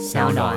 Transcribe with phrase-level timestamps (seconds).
[0.00, 0.56] 小暖。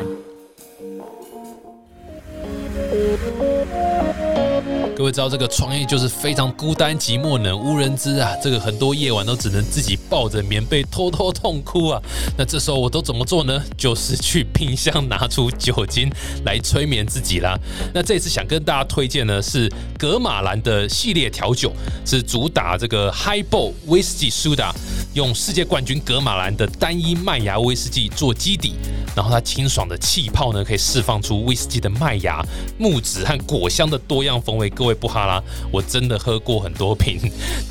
[5.03, 12.01] 各位知道这个创业就是非常孤单寂寞冷无人知啊，这个很多夜晚都只能自己抱着棉被偷偷痛哭啊。
[12.37, 13.61] 那这时候我都怎么做呢？
[13.77, 16.09] 就是去冰箱拿出酒精
[16.45, 17.59] 来催眠自己啦。
[17.93, 19.69] 那这次想跟大家推荐呢是
[19.99, 21.73] 格马兰的系列调酒，
[22.05, 24.71] 是主打这个 Highball Whisky Soda，
[25.15, 28.75] 用世界冠军格马兰的单一麦芽威士忌做基底，
[29.13, 32.41] 然后它清爽的气泡呢可以释放出威士忌的麦芽、
[32.77, 34.69] 木质和果香的多样风味。
[34.69, 37.19] 各位布哈拉，我真的喝过很多瓶，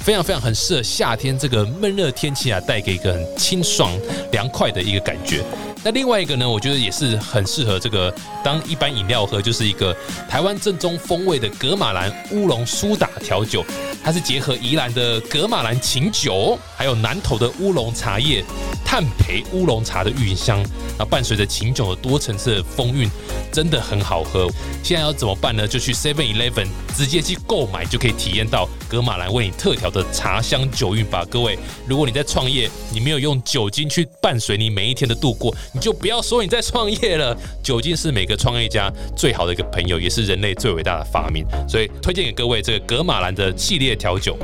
[0.01, 3.91] 非常非常很适合夏天这个闷热天气啊，带给一个很清爽
[4.31, 5.43] 凉快的一个感觉。
[5.85, 8.15] 那另外一个呢，我觉得也是很适合这个
[8.45, 9.97] 当一般饮料喝，就是一个
[10.29, 13.65] 台湾正宗风味的格马兰乌龙苏打调酒，
[14.05, 18.45] 它是结合宜兰的格马兰琴酒，还有南投的乌龙茶叶、
[18.84, 23.09] 炭焙乌龙茶的韵香，然后伴随着琴酒的多层次的风韵，
[23.52, 24.48] 真的很好喝。
[24.83, 25.69] 现在要怎么办呢？
[25.69, 31.25] 就去 Seven Eleven 直接去购买，就可以体验到格马兰为你特调的茶香酒韵吧。
[31.31, 35.57] 各位，如果你在创业，你没有用酒精去伴随你每一天的度过。
[35.73, 44.37] 你就不要说你在创业了，酒精是每个创业家最好的一个朋友，也是人类最伟大的发明，所以推荐给各位这个格马兰的系列调酒。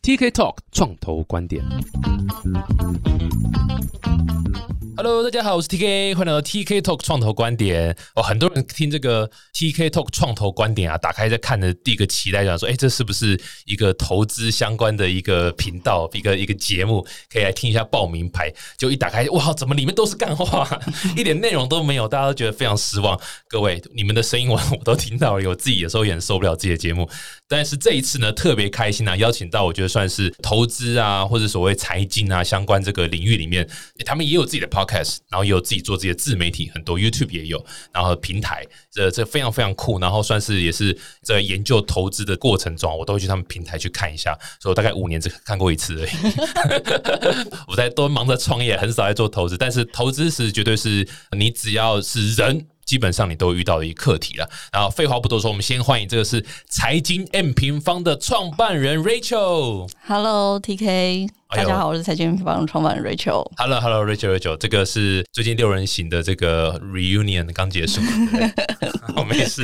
[0.00, 1.62] TK Talk 创投观点。
[5.00, 7.96] Hello，大家好，我是 TK，欢迎来到 TK Talk 创投观点。
[8.16, 18.52] 哦，很多人听这个 TK Talk 创投观点啊，打开在看的第一个期待就，想说，哎，这是不是一个投资相关的一个频道，一个一个节目，可以来听一下报名牌？
[18.76, 20.68] 就一打开，哇，怎么里面都是干话，
[21.16, 23.16] 一点内容都没有，大家都觉得非常失望。
[23.48, 27.08] 各位，你们的声音我我都听到了，我自己有时候也受不了自己的节目。
[27.46, 33.64] 但是这一次呢，特别开心啊，邀请到我觉得算是投资啊，或者所谓财经啊相关这个领域里面，
[34.04, 46.10] 他们也有自己的 Pod 然后也有自己做自己的自媒体，很多 YouTube 也有，然后平台，这这非常非常酷，然后算是也是在研究投资的过程中，我都会去他们平台去看一下，所以我大概五年只看过一次而已。
[47.68, 52.66] 我在都忙着创业，很少在做投资，但是投资是绝对是你只要是人。
[52.88, 54.48] 基本上你都遇到的一课题了。
[54.72, 59.90] 然后废话不多说，我们先欢迎这个是财经 M 平方的创办人 Rachel。
[60.06, 61.37] Hello，TK。
[61.56, 63.42] 大家好，我是财经平方创办人 Rachel。
[63.56, 68.02] Hello，Hello，Rachel，Rachel，这个是最近六人行的这个 reunion 刚结束，
[69.16, 69.62] 我 没事。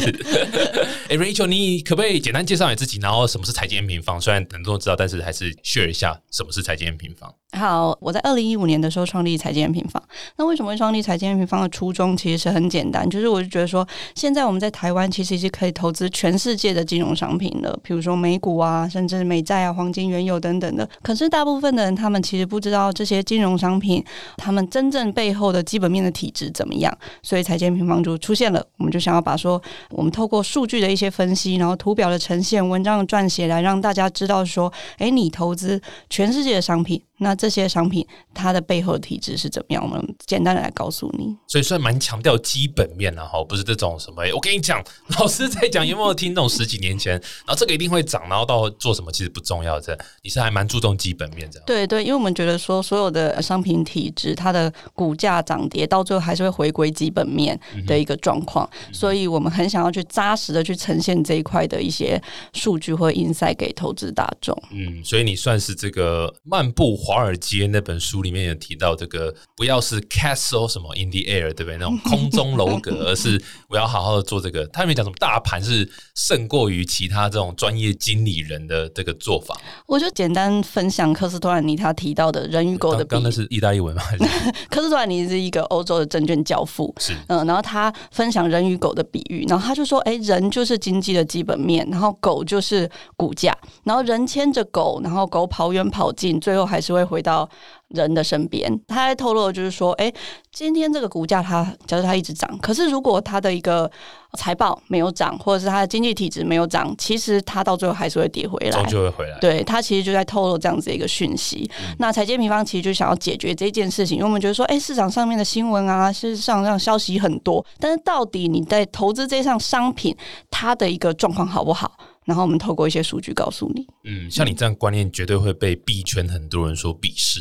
[1.11, 2.99] 哎，Rachel，你可不可以简单介绍你自己？
[3.01, 4.19] 然后什么是财经平方？
[4.19, 7.31] 虽然很多人知道，但是还是 share 一下什么是财经平方。
[7.53, 10.03] 好，我在二零一五年的时候创立财经平方。
[10.39, 20.89] 那为什么会创立财经平方的初衷其实是很简单，就是我就觉得说，现在我们在台湾其实是可以投资全世界的金融商品的，比如说美股啊，甚至美债啊、黄金、原油等等的。
[21.03, 24.05] 可是大部分他们其实不知道这些金融商品
[24.37, 28.65] 他们真正背后的基本面的体质怎么样，所以财经平方就出现了。
[28.77, 35.81] 我们就想要把说我们透过数据的一些分析，然后图表的呈现、文章的撰写，来让大家知道说，哎，你投资
[36.11, 37.03] 全世界的商品。
[37.19, 38.05] 那这些商品
[38.35, 39.85] 它的背后体质是怎么样？
[39.85, 41.37] 我们简单的来告诉你。
[41.47, 44.25] 所以算蛮强调基本面的哈，不是这种什么。
[44.35, 44.85] 我跟你讲，
[45.19, 47.13] 老师在讲，有没有听懂十几年前？
[47.13, 49.81] 然后这个一定会涨，然后到做什么其实不重要。
[49.81, 51.65] 这你是还蛮注重基本面这样。
[51.67, 58.69] 对对，因为我们觉得说，所有的商品体质，它的股价涨跌，到最后还是会回归基本面的一个状况。
[58.93, 62.21] 所以我们很想要去扎实的去呈现这一块的一些
[62.53, 64.61] 数据或 insight 给投资大众。
[64.73, 67.04] 嗯，所以你算是这个漫步。
[67.05, 71.77] 华尔街那本书里面有提到，这个不要是 castle 什么 in the air，对不对？
[71.77, 73.39] 那种空中楼阁， 而是
[73.69, 74.67] 我要好好的做这个。
[74.69, 79.55] 他里面讲什么大盘是胜过于其他这种专业经理人的这个做法。
[79.85, 83.05] 我就简单分享科斯托兰尼他提到的人与狗的。
[83.05, 84.03] 刚刚是意大利文吗？
[84.71, 96.94] 科斯托兰尼是一个欧洲的证券教父，是嗯，然后他分享人与狗的比喻，然后他就说，哎，人就是经济的基本面，然后狗就是股价，然后人牵着狗，然后狗跑远跑近，最后还是。
[96.95, 97.49] 会回到
[97.89, 100.13] 人的身边，他在透露就是说，哎，
[100.53, 103.91] 今天这个股价它，假如它一直涨，可是如果它的一个
[104.39, 109.39] 财报没有涨，或者是它的经济体质没有涨，其实它到最后还是会跌回来，就会回来。
[109.41, 111.71] 对，它其实就在透露这样子一个讯息。
[111.99, 120.17] 那财经平方其实就想要解决这件事情，因为我们觉得说，哎，市场上面的新闻啊，事实上让消息很多，但是到底你在投资这项商品，
[120.51, 121.93] 它的一个状况好不好？
[122.25, 127.41] 然后我们透过一些数据告诉你，嗯，像你这样观念绝对会被币圈很多人所鄙视，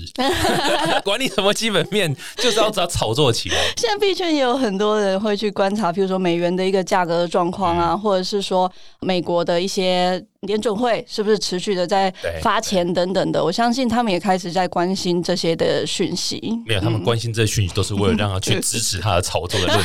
[1.04, 3.56] 管你什么基本面，就是要找炒作起来。
[3.78, 10.26] 现在币圈也有很多人会去观察，比如说美元的一个价格的状况啊，或者是说美国的一些。
[10.44, 16.42] 联准会是不是持续的在发钱等等的，我相信他们也开始在关心这些的讯息。
[16.66, 19.80] 没有，他们关心这些讯息都是为了让他去支持他的炒作的论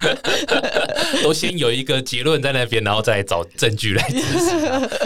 [0.00, 4.54] 点， 都先有一个结论在那边，然后再找证据来支持。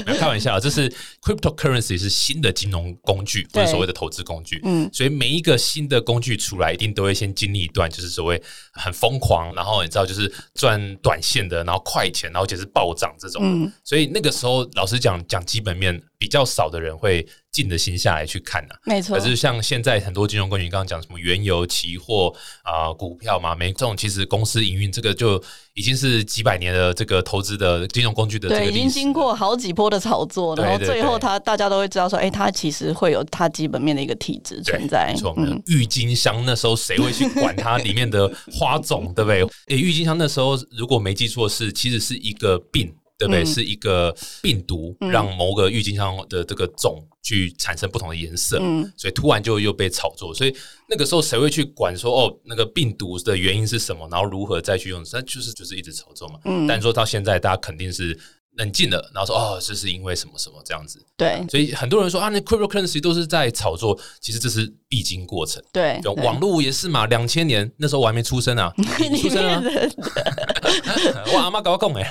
[0.06, 0.88] 没有开玩笑，这是
[1.23, 4.61] cryptocurrency 是新的金融工具，或者所谓的投资工具。
[4.64, 8.41] 嗯，所以每一个新的工具出来，一定都会先经历一段就是所谓
[8.73, 13.43] 很疯狂，然后你知道就是赚短线的，然后快钱，然后而且是暴涨这种。
[13.43, 19.25] 嗯所以那个时候，老实讲，讲基本面比较少的人会静的心下来去看呐、没错可。
[19.25, 25.43] 是像现在很多金融工具，你刚刚讲什么原油、期货啊、股票嘛，每这种其实公司营运这个就
[25.75, 35.19] 已经是几百年的这个投资的金融工具的这个对，已经经过好几波的炒作，然后最后对他大家都会知道说，哎，它其实会有它基本面的一个体质存在没。
[35.19, 39.43] 错，嗯，郁金香那时候谁会去管它里面的花种，对不对？
[39.69, 42.93] 诶，郁金香那时候如果没记错是其实是一个病。
[43.25, 43.43] 对不对？
[43.43, 50.35] 嗯是一个病毒嗯让某个郁金香的这个种去产生不同的颜色，嗯所以突然就又被炒作。
[50.35, 50.55] 所以
[50.88, 55.03] 那个时候谁会去管说哦，那个病毒的原因是什么，然后如何再去用？
[55.12, 56.38] 那就是就是一直炒作嘛。
[56.44, 58.19] 嗯但说到现在，大家肯定是
[58.56, 61.05] 冷静了，然后说哦，这是因为什么什么这样子。
[61.17, 65.62] 对所以很多人说啊，那 cryptocurrency 都是在炒作，其实这是必经过程。
[65.73, 68.73] 对，网络也是嘛，两千年那时候我还没出生啊，
[69.11, 69.62] 你出生啊？
[71.32, 72.11] 我阿妈搞我讲哎，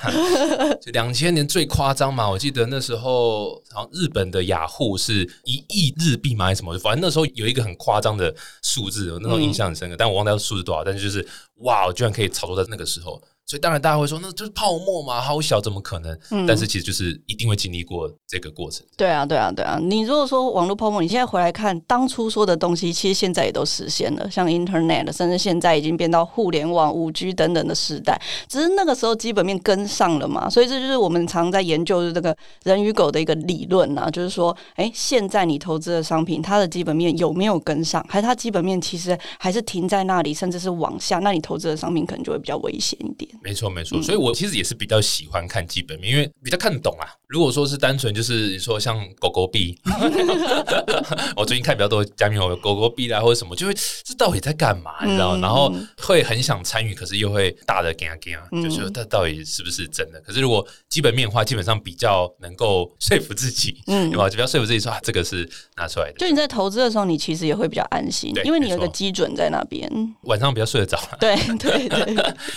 [0.82, 11.28] 就两千年最夸张嘛，我记得那时候好像日本的雅虎是一亿日币嘛还是什么，反正那时候有一个很夸张的数字，我那时候印象很深刻，但我忘掉数字多少，但是就是
[11.58, 13.22] 哇，居然可以炒作在那个时候。
[13.46, 16.18] 所以当然大家会说，那就是泡沫嘛，好小，怎么可能？
[16.32, 18.86] 嗯但是其实就是一定会经历过这个过程。
[18.98, 19.78] 对啊，对啊，对啊。
[19.82, 28.20] 你如果说网络泡沫，你现在回来看当初说的东西，其实现在也都实现了，像 Internet，甚至现在已经变到互联网、五 G 等等的时代。
[28.48, 43.30] 只是那个时候基本面跟上了嘛，所以这就是我们常在研究的这个人与狗的一个理论啊，就是说，哎，现在你投资的商品，它的基本面有没有跟上，还是它基本面其实还是停在那里，甚至是往下，那你投资的商品可能就会比较危险一点。
[43.42, 47.08] 没错，没嗯错，所以我其实也是比较喜欢看基本面，因为比较看得懂啊。
[47.28, 49.76] 如果说是单纯就是你说像狗狗币，
[51.36, 55.38] 我最近看比较多加密货币狗狗币啦或者什么，就会这到底在干嘛，你知道？
[55.38, 60.22] 嗯然后会很想参与，可是又会大的给啊给啊，嗯就说它到底是不是真的？
[60.22, 64.30] 可是如果基本面的话，基本上比较能够说服自己，嗯对吧？
[64.30, 69.90] 就比较说服自己说啊，这个是拿出来的，就你在投资的时候，你其实也会比较安心，因为你有个基准在那边。
[70.24, 71.00] 晚上比较睡得着。
[71.20, 72.16] 对对对，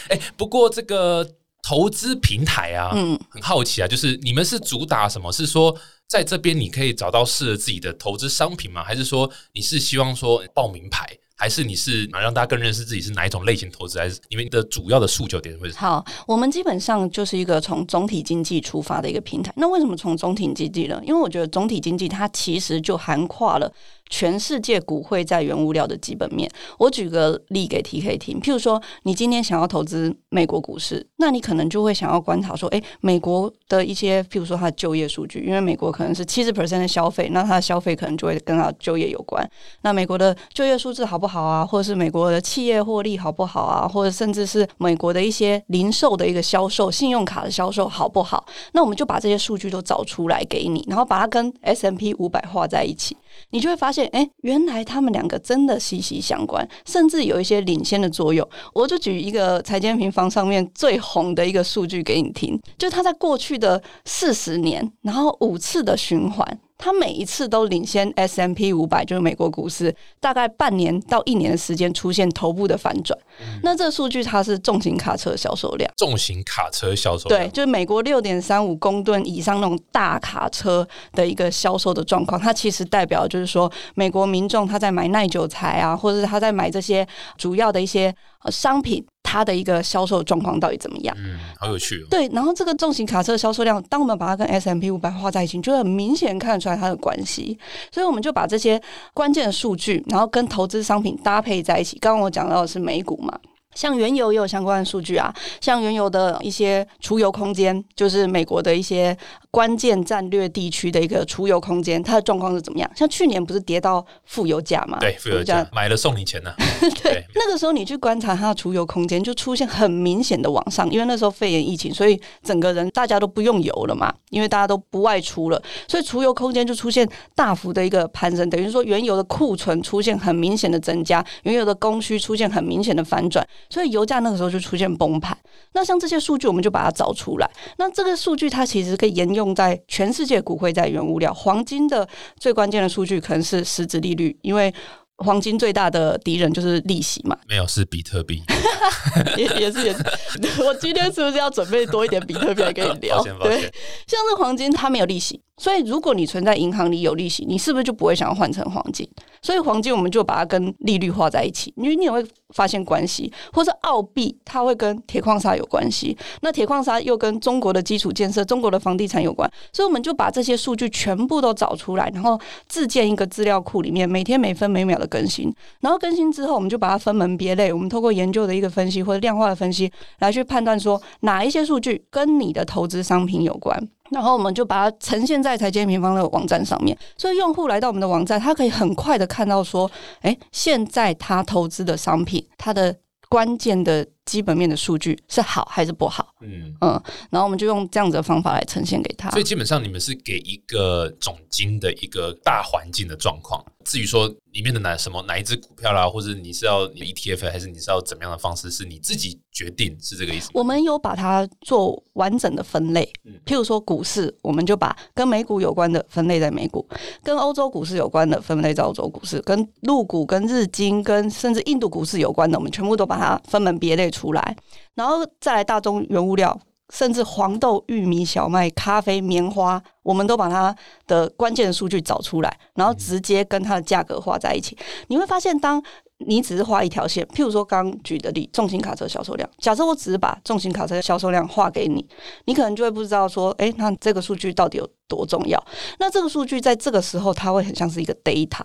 [0.08, 1.28] 哎，不过这个
[1.62, 5.32] 投资平台啊，嗯很好奇啊，就是你们是主打什么？
[5.32, 5.76] 是说
[6.06, 8.84] 在这边你可以找到适合自己的投资商品吗？
[8.84, 11.06] 还是说你是希望说报名牌？
[11.38, 13.98] 还是你是啊让大家更认识自己是哪一种类型投资？
[13.98, 15.76] 还是你们的主要的诉求点会是？
[15.76, 19.52] 好，我们基本上就是一个从总体经济出发的一个平台。
[19.56, 20.98] 那为什么从总体经济呢？
[21.04, 23.70] 因为我觉得总体经济它其实就涵跨了
[24.08, 26.50] 全世界股汇在原物料的基本面。
[26.78, 39.48] 我举个例给 TK 听，譬如说，你今天想要投资美国股市，那你可能就会想要观察说，诶，美国的一些，譬如说它的就业数据，因为美国可能是七十 percent 的消费，那它的消费可能就会跟它的就业有关。
[39.82, 41.64] 那美国的就业数字好不好啊？
[41.64, 43.88] 或者是美国的企业获利好不好啊？
[43.88, 48.46] 或者甚至是美国的一些零售的一个销售、信用卡的销售好不好？
[48.72, 53.16] 那我们就把这些数据都找出来给你，然后把它跟 S M P 五百画在一起，
[53.50, 58.46] 你就会发现，哎，原来他们两个真的息息相关，甚至有一些领先的作用。
[58.74, 66.58] 我就举一个财经平方上面最红的一个数据给你听，就他在过去的四十年，然后五次的循环。
[66.78, 73.18] 它每一次都领先 S M P 五百，就是美国股市，大概半年到一年的时间出现头部的反转。
[73.62, 75.90] 那这个数据它是重型卡车销售量。
[75.96, 87.06] 重型卡车销售对，就是美国六点三五公吨以上那种大卡车的一个销售的状况，它其实代表就是说，美国民众他在买耐久材啊，或者是他在买这些
[87.36, 91.14] 主要的一些呃商品，它的一个销售状况到底怎么样？
[91.18, 92.06] 嗯，好有趣哦。
[92.08, 97.58] 对，然后这个重型卡车的销售量，当我们把它跟 S M P 五百画在一起，你就很明显看得出来它的关系。
[97.90, 98.80] 所以我们就把这些
[99.12, 101.98] 关键的数据，然后跟投资商品搭配在一起。
[101.98, 103.36] 刚刚我讲到的是美股嘛。
[103.76, 109.16] 像原油也有相关的数据啊，像原油的一些储油空间，就是美国的一些
[109.50, 112.90] 关键战略地区的一个储油空间，它的状况是怎么样？
[112.96, 114.98] 像去年不是跌到负油价嘛？
[114.98, 116.52] 对，负油价买了送你钱呢。
[117.02, 135.36] 对，那个时候你去观察它的储油空间，就出现很明显的往上，因为那时候肺炎疫情，所以整个人大家都不用油了嘛，因为大家都不外出了，所以储油空间就出现大幅的一个攀升，等于说原油的库存出现很明显的增加，原油的供需出现很明显的反转，所以油价那个时候就出现崩盘。
[135.72, 137.50] 那像这些数据，我们就把它找出来。
[137.78, 142.08] 那这个数据它其实可以沿用在全世界股汇在原物料、黄金的
[142.38, 144.72] 最关键的数据可能是实质利率，因为
[145.18, 147.36] 黄金最大的敌人就是利息嘛。
[147.48, 148.42] 没有，是比特币。
[149.36, 150.02] 也也是也是，
[150.62, 153.22] 我今天是不是要准备多一点比特币来跟你聊？
[153.42, 153.60] 对，
[154.06, 155.40] 像这黄金它没有利息。
[155.58, 159.08] 所以，如果你存在银行里有利息，你是不是就不会想要换成黄金？
[159.40, 163.32] 所以，黄金我们就把它跟利率画在一起，因为你也会发现关系。
[163.54, 169.50] 或者澳币，它会跟铁矿砂有关系，那铁矿砂又跟中国的基础建设、中国的房地产有关。
[169.72, 175.50] 所以，我们就把这些数据全部都找出来，然后自建一个资料库，里面每天每分每秒的更新。
[175.80, 177.72] 然后更新之后，我们就把它分门别类。
[177.72, 183.88] 我们透过研究的一个分析或者量化的分析，来去判断说哪一些数据跟你的投资商品有关。
[184.10, 192.94] 然后我们就把它呈现在财经平方的网站上面，所以用户来到我们的网站，他可以很快的看到说，哎，现在他投资的商品，它的
[193.28, 196.28] 关键的基本面的数据是好还是不好？
[196.40, 199.30] 嗯嗯，然后我们就用这样子的方法来呈现给他。
[199.30, 203.64] 所以基本上你们是给一个总金的一个大环境的状况。
[203.84, 210.50] 至于说里面的哪什么哪一只股票啦，或者你是要 ETF 还是你是要怎么样的方式，是你自己决定，是这个意思？
[210.54, 213.08] 我们有把它做完整的分类，
[213.44, 216.84] 譬如说股市，我们就把跟美股有关的分类在美股，
[217.22, 224.56] 跟欧洲股市有关的分类在欧洲股市，跟陆股、跟日经、跟甚至印度股市有关的，我们全部都把它分门别类出来，
[224.94, 226.58] 然后再来大中原物料。
[226.90, 230.72] 甚至黄豆、玉米、小麦、咖啡、棉花，我们都把它
[231.08, 234.78] 的关键的数据找出来，然后直接跟它的价格画在一起。
[235.08, 235.82] 你会发现，当
[236.18, 239.50] 你只是画一条线，譬如说刚举的例，重型卡车销售量。
[239.58, 242.06] 假设我只是把重型卡车销售量画给你，
[242.44, 245.60] 你可能就会不知道说，哎，那这个数据到底有多重要？
[245.98, 248.60] 那这个数据在这个时候，它会很像是一个 data。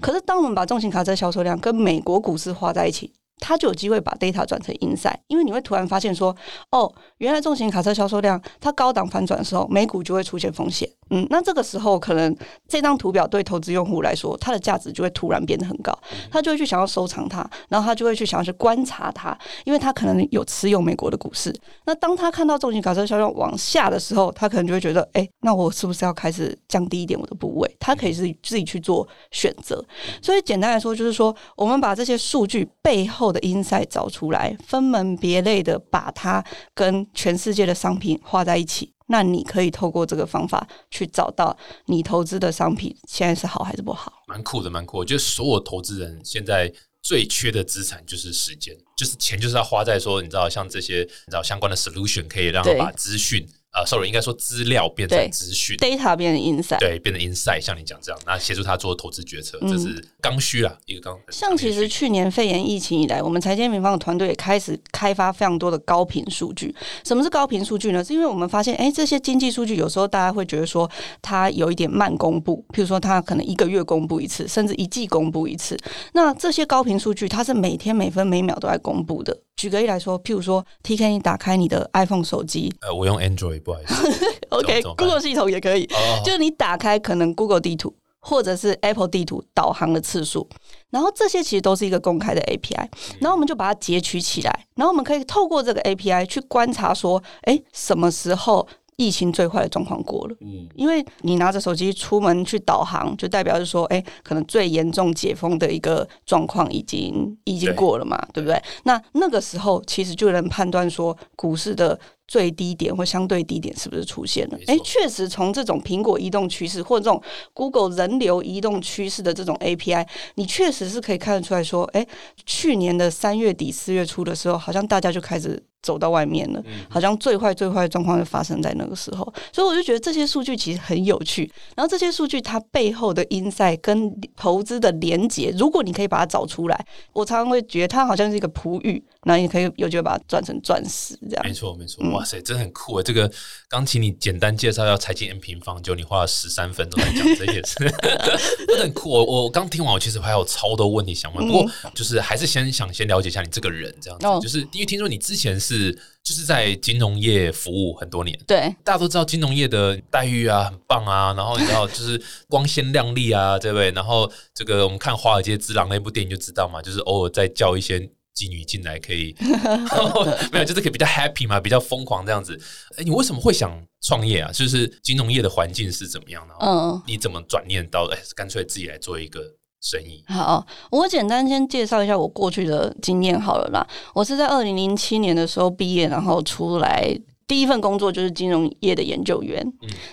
[0.00, 3.12] 可是，当我们把重型卡车销售量跟美国股市画在一起。
[3.38, 6.34] 它就有机会把 data 转成 insight，因为你会突然发现说，
[6.70, 10.88] 哦，原来重型卡车销售量它高档反转的时候，美股就会出现风险。
[11.10, 12.34] 嗯，那这个时候可能
[12.66, 15.96] 这张图表对投资用户来说，它的价值就会突然变得很高，
[16.30, 21.54] 他就会去想要收藏它，然后他就会去想要去观察它，因为他可能有持有美国的股市。
[21.84, 27.76] 那当他看到重型卡车销量往下的时候，他可能就会觉得，哎，那我是不是要开始降低一点我的部位？
[27.78, 29.84] 他可以是自己去做选择。
[30.22, 33.25] 所以简单来说，就是说我们把这些数据背后。
[33.32, 41.56] 的 insight 找出来，分门别类的把它跟全世界的商品画在一起，那你可以透过这个方法去找到
[41.86, 44.12] 你投资的商品现在是好还是不好。
[44.26, 44.98] 蛮酷的，蛮酷。
[44.98, 53.46] 我觉得所有投资人现在最缺的资产就是时间，就是钱就是要花在说，你知道像这些你知道相关的 solution 可以让把资讯。
[53.76, 61.14] 呃，sorry，应该说资料变成资讯，data 变成 insight，对，变成 insight，像你讲这样，那协助他做投资决策，这是刚需啦，一个刚。
[61.28, 66.74] 像其实去年肺炎疫情以来，我们财经平方的团队也开始开发非常多的高频数据。
[67.04, 68.02] 什么是高频数据呢？
[68.02, 70.90] 是因为我们发现，哎，这些经济数据有时候大家会觉得说
[71.20, 75.78] 它有一点慢公布，譬如说它可能一个月公布一次，甚至一季公布一次。
[76.14, 79.36] 那这些高频数据，它是每天每分每秒都在公布的。
[79.56, 84.26] 举个例来说，譬如说，T K，你打开你的 iPhone 手机，呃，我用 Android，不好意思。
[84.50, 85.88] OK，Google 系统也可以，
[86.22, 90.46] 就是你打开可能 Google 地图或者是 Apple 地图导航的次数，
[90.90, 92.86] 然后这些其实都是一个公开的 API，
[93.20, 98.68] 然后我们就把它截取起来，然后我们可以透过这个 API 去观察说，哎，什么时候？
[98.96, 108.60] 疫情最坏的状况过了，嗯，因为你拿着手机出门去导航，就代表是说，哎，可能最严重解封的一个状况已经已经过了嘛，对不对？
[108.84, 111.98] 那那个时候其实就能判断说股市的。
[112.28, 114.58] 最低点或相对低点是不是出现了？
[114.66, 122.06] 哎，确实从这种苹果移动趋势或者这种 Google 人流移动趋势的这种 API，你确实是可以看得出来说，哎，
[122.44, 129.32] 去年的三月底四月初的时候，好像大家就开始走到外面了，好像最坏最坏的状况就发生在那个时候。
[129.52, 131.48] 所以我就觉得这些数据其实很有趣。
[131.76, 139.02] 然后这些数据它背后的因赛跟投资的连结，如果你可以把它找出来，我常常会觉得它好像是一个璞玉。
[139.22, 143.02] 那你可以有机会把它转成钻石，这样没错没错，哇塞，真的很酷啊！
[143.02, 143.30] 这个
[143.68, 147.74] 刚请你简单介绍要财经 N 平方，就你花了十三分钟在讲这些事，
[148.66, 149.10] 真的很酷。
[149.10, 155.92] 我我刚听完，我其实还有超多问题想问，不过就是还是先想先了解一下你这个人，这样子，就是因为听说你之前是
[156.22, 163.90] 就是在金融业服务很多年，对，大家都知道金融业的待遇啊很棒啊，然后你知道 就是光鲜亮丽啊，对不对？
[163.92, 168.08] 然后这个我们看《华尔街之狼》那部电影就知道嘛，就是偶尔在叫一些。
[168.36, 169.34] 妓女进来可以，
[170.52, 172.60] 没有，就是可以比较 happy 嘛，比较疯狂这样子。
[172.98, 174.52] 哎，你为什么会想创业啊？
[174.52, 176.54] 就是金融业的环境是怎么样呢？
[176.60, 179.40] 嗯，你怎么转念到哎，干脆自己来做一个
[179.80, 180.22] 生意？
[180.28, 183.86] 好，我简单先介绍一下我过去的经验好了啦。
[184.12, 187.18] 我是在二零零七年的时候毕业，然后出来。
[187.46, 189.64] 第一份工作就是金融业的研究员，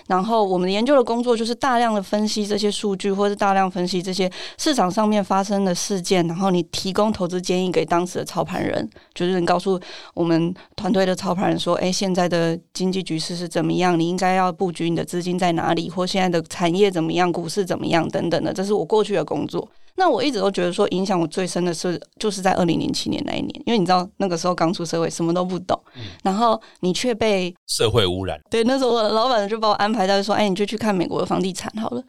[0.06, 9.80] 然后我们研究的工作就是大量的分析这些数据，或是大量分析这些市场上面发生的事件，然后你提供投资建议给当时的操盘人，就是你告诉
[10.14, 13.98] 我们团队的操盘人说：“哎，现在的经济局势是怎么样？
[13.98, 15.90] 你应该要布局你的资金在哪里？
[15.90, 17.32] 或现在的产业怎么样？
[17.32, 18.08] 股市怎么样？
[18.10, 19.68] 等等的。”这是我过去的工作。
[19.96, 25.80] 那我一直都觉得说，影响我最深的是，就是在二零零七年那一年，因为你知道那个时候刚出社会，什么都不懂，
[26.24, 28.40] 然后你却被社会污染。
[28.50, 32.02] 对，那时候我的老板就把我安排到说，哎，你就去看美国的房地产好了。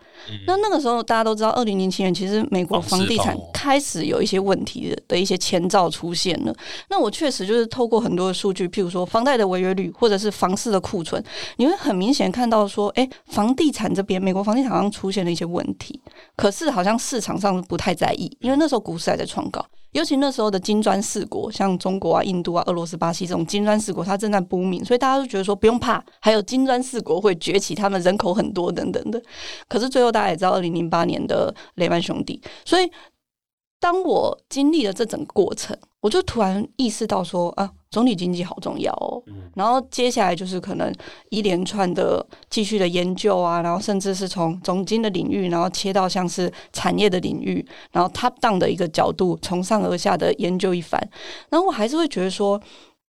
[0.48, 6.56] 那那个时候大家都知道，二零零七年其实美国房地产开始有一些问题的的一些前兆出现了。
[6.90, 11.24] 那我确实就是透过很多的数据，譬如说房贷的违约率，或者是房市的库存，
[11.58, 16.02] 你会很明显看到说，哎，房地产这边美国房地产好像出现了一些问题，
[16.36, 17.75] 可是好像市场上不。
[17.76, 29.22] 不太在意，因为那时候股市还在创高，尤其那时候的金砖四国，像中国啊、印度啊、俄罗斯、巴西这种金砖四国，它正在不明，所以大家都觉得说不用怕，还有金砖四国会崛起，他们人口很多等等的。
[29.68, 32.90] 可是最后大家也知道，二零零八年的雷曼兄弟，所以
[33.80, 35.78] 当我经历了这整个过程。
[36.02, 39.18] 我就突然意识到说啊，总体经济好重要哦。
[39.56, 40.94] 然后接下来就是可能
[41.32, 51.02] 一连串的继续的研究啊，然后甚至是从总经的领域，然后切到像是产业的领域，然后 top down 的一个角度，从上而下的研究一番。
[51.50, 52.62] 然后我还是会觉得说，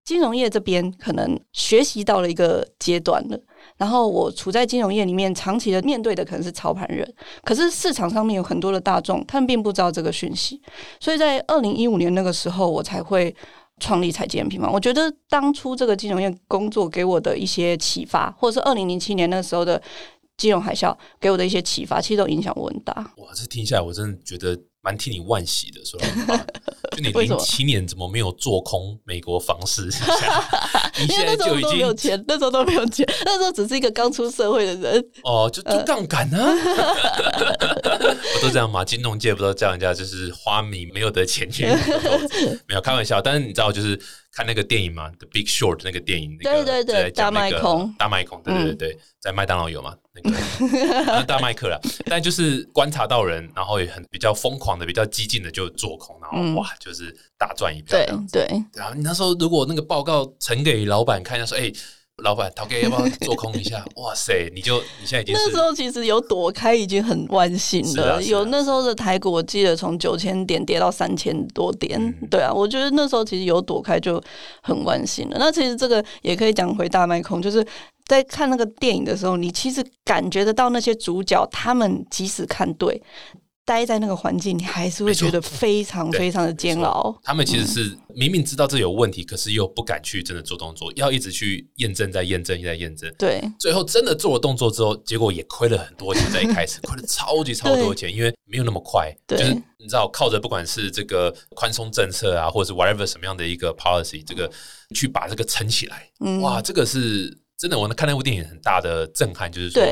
[0.04, 3.36] 金融业这边可能学习到了一个阶段了。
[3.84, 7.06] 然后我处在金融业里面，长期的面对的可能是操盘人，
[7.42, 10.58] 可是市场上面有很多的大众，他们并不知道这个讯息，
[10.98, 13.36] 所以在二零一五年那个时候，我才会
[13.80, 14.72] 创立财经平方。
[14.72, 19.78] 我觉得当初这个金融业工作给我的一些启发，或者是二零零七年那时候的
[20.38, 22.94] 金融海啸给我的一些启发，其实都影响我很大。
[23.18, 24.58] 哇，这听下来我真的觉得。
[24.84, 26.36] 蛮替你惋惜的，说话，
[26.92, 29.86] 就你 零七年怎么没有做空美国房市？
[31.00, 35.04] 你现在就已经没有钱，那时候都没有钱， 那时候只是一个刚出社会的人。
[35.22, 36.38] 哦，就就杠杆呢？
[38.36, 41.64] 我都这样嘛，金融界不都叫人家就是花米没有得钱去？
[42.68, 43.98] 没有开玩笑，但是你知道就是。
[44.36, 49.94] 看那个电影嘛，《The Big Short》那个电影，对对对，大麦空，大麦空，对对对，在麦当劳有嘛？
[50.12, 57.98] 那个大麦克了，但就是观察到人，然后也很比较疯狂的、比较激进的就做空，然后哇，就是大赚一票。
[57.98, 61.72] 对对，然后你那时候如果那个报告呈给老板看，一下，说哎。
[62.22, 63.84] 老板，陶哥要不要做空一下？
[63.98, 68.22] 哇塞，你就你现在已经那时候其实有躲开，已经很万幸了。
[68.22, 72.00] 有那时候的台股，我记得从九千点跌到三千多点。
[72.30, 74.22] 对啊，我觉得那时候其实有躲开就
[74.62, 75.36] 很万幸了。
[75.40, 77.66] 那其实这个也可以讲回大麦空，就是
[78.06, 83.02] 在看那个电影的时候，你其实感觉得到那些主角，他们即使看对。
[83.64, 87.18] 待在那个环境，你还是会觉得非常非常的煎熬。
[87.22, 93.12] 他们其实是明明知道这有问题，可是又不敢去真的做动作，要一直去验证、再验证、再验证。
[93.18, 96.22] 对，最后真的做了动作之后，结果也亏了很多钱。
[96.30, 99.10] 在一开始亏了超级超多钱，因为没有那么快。
[99.26, 104.50] 就是你知道，靠着不管是这个宽松政策啊，或者是 whatever 什么样的一个 policy，这个
[104.94, 106.08] 去把这个撑起来。
[106.20, 107.78] 嗯哇，这个是真的。
[107.78, 109.82] 我看那部电影很大的震撼，就是说。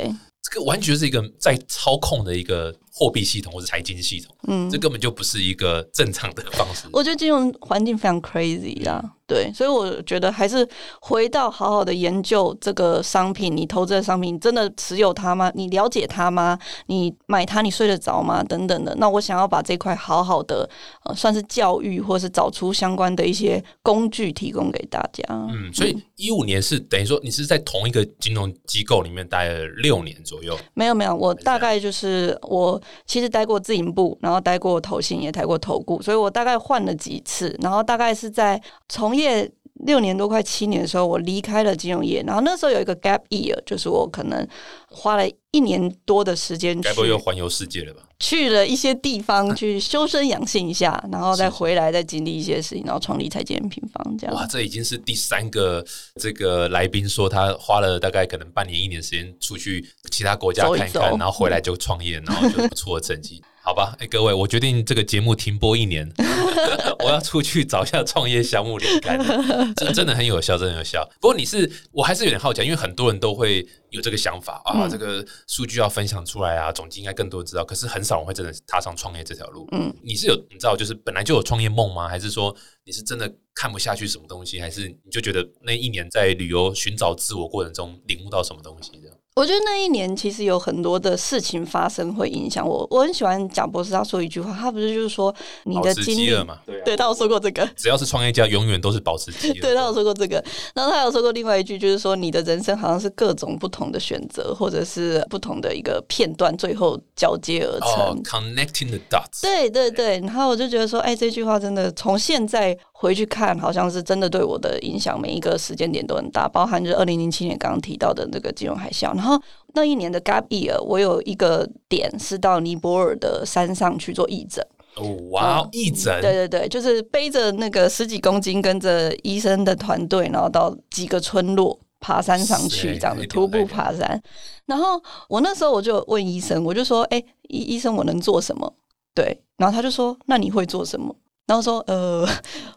[0.44, 6.86] 这个完全是一个在操控的一个货币系统或者财经系统，嗯，这根本就不是一个正常的方式。
[6.92, 9.02] 我觉得金融环境非常 crazy 啦。
[9.24, 10.68] 对，所以我觉得还是
[11.00, 15.50] 回到好好的研究这个商品，你投资的商品真的持有它吗？
[15.54, 16.58] 你了解它吗？
[16.86, 18.44] 你买它你睡得着吗？
[18.44, 18.94] 等等的。
[18.96, 20.68] 那我想要把这块好好的
[21.04, 25.24] 呃，算是教育，或是找出相关的一些工具提供给大家。
[25.30, 30.58] 嗯，所以一五年是等于说你是在同一个金融机构里面待了六年左右？
[30.74, 39.50] 没有没有，我大概就是我其实待过自营部，然后待过投信，也待过投顾，所以我大概换了几次，然后大概是在从业。
[39.82, 44.46] 业六年多快七年的时候，我离开了金融业，然后那时候有一个 gap year，就是我可能
[44.88, 48.02] 花了一年多的时间，该不会又环游世界了吧？
[48.20, 54.34] 去了一些地方去修身养性一下，然后再回来再经历一些事情，然后创立财建平方这样。
[54.34, 55.84] 哇，这已经是第三个
[56.20, 63.42] 这个来宾说他花了大概可能半年一年时间出去其他国家看一看，然后回来就创业，然后就不错的成绩。
[63.64, 66.10] 好吧，哎，各位，我决定这个节目停播一年，
[66.98, 69.16] 我要出去找一下创业项目灵感，
[69.76, 71.08] 这真的很有效，真的有效。
[71.20, 79.68] 不过你是，我还是有点好奇，因为很多人都会有这个想法啊，这个数据要分享出来啊，总经应该更多人知道，可是很少人会真的踏上创业这条路。
[79.70, 82.08] 嗯，你是有你知道，就是本来就有创业梦吗？
[82.08, 82.52] 还是说
[82.84, 84.60] 你是真的看不下去什么东西？
[84.60, 88.90] 还是你就觉得那一年在旅游寻找自我过程中领悟到什么东西？
[89.34, 92.86] 我觉得那一年其实有很多的事情发生会影响我。
[92.90, 96.58] 我很喜欢贾博士他说一句话，他不是就是说你的经历，嘛？
[96.84, 97.66] 对，他有说过这个。
[97.74, 99.54] 只要是创业家，永远都是保持饥饿。
[99.62, 108.22] 对他有说过这个，然后他有说过另外一句，就是说你的人生好像是各种不同的选择，或者是不同的一个片段，最后交接而成。
[108.22, 109.40] Connecting the dots。
[109.40, 119.40] 对对对，然后我就觉得说，哎，这句话真的从现在回去看，好像是真的对我的影响，每一个时间点都很大，包含就是二零零七年刚刚提到的那个金融海啸，然后。
[119.74, 124.62] 那一年的 Gap Year，我有一个点是到尼泊尔的山上去做义诊。
[124.96, 126.20] 哦，哇，义诊！
[126.20, 134.22] 对对对，就是背着那个十几公斤，跟着医生的团队，然后到几个村落爬山上去，这样子徒步爬山。
[134.66, 137.16] 然后我那时候我就问医生，我就说：“哎，
[137.48, 138.70] 医医生，我能做什么？”
[139.16, 142.26] 对，然后他就说：“那你会做什么？”然后说：“呃，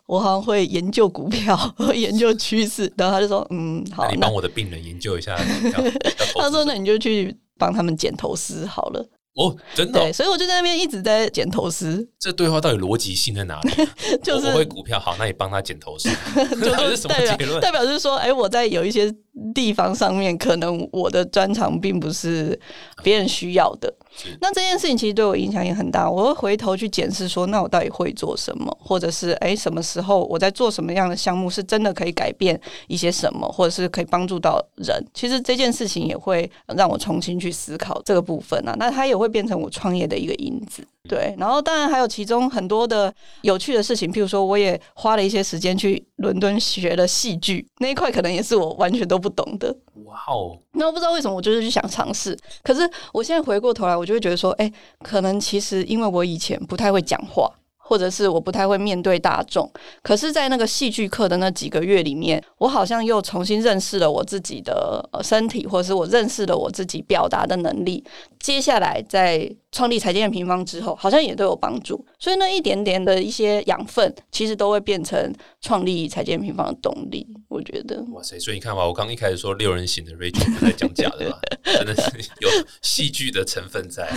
[0.07, 5.35] 我好像会研究股票，会研究趋势。”然后他就说：“嗯，好，你帮我的病人研究一下。
[6.35, 12.07] ”他说：“那你就去帮他们剪头丝好了。”哦，真的，对，所以我就在那边一直在剪头丝。
[12.17, 13.69] 这对话到底逻辑性在哪里？
[14.23, 16.07] 就是我会股票好，那你帮他剪头丝，
[16.55, 17.59] 就是什么结论？
[17.59, 19.13] 代表是说，哎，我在有一些
[19.53, 22.57] 地方上面，可能我的专长并不是
[23.03, 23.93] 别人需要的。
[24.39, 26.09] 那这件事情其实对我影响也很大。
[26.09, 35.05] 我会回头去检视说，那我到底会做什么，或者是哎，什么时候我在做什么样的项目，是真的可以改变一些什么，或者是可以帮助到人。
[35.13, 38.73] 其实这件事情也会让我重新去思考这个部分啊。
[38.79, 40.81] 那它也会变成我创业的一个因子。
[41.07, 49.75] 对，然后当然还有其中很多的有趣的事情，譬如说，我也花了一些时间去伦敦学了戏剧那一块，可能也是我完全都不懂的。
[50.03, 50.55] 哇哦！
[50.73, 52.37] 那我不知道为什么，我就是想尝试。
[52.61, 57.51] 可是我现在回过头来，我就会觉得说，哎，可能其实因为我以前不太会讲话。
[57.87, 59.71] 或者是我不太会面对大众，
[60.01, 68.03] 可是，在那个戏剧课的那几个月里面，我好像又重新认识了我自己的身体，或者是我认识了我自己表达的能力。
[68.39, 72.03] 接下来在创立财建平方之后，好像也都有帮助。
[72.17, 77.27] 所以那一点点的一些养分，其实都会变成创立财建平方的动力。
[77.47, 78.39] 我觉得，哇塞！
[78.39, 82.01] 所以你看嘛，我刚一开始说六人行的 Rachel 在讲假的吧，真的是
[82.41, 82.49] 有
[82.81, 84.09] 戏剧的成分在。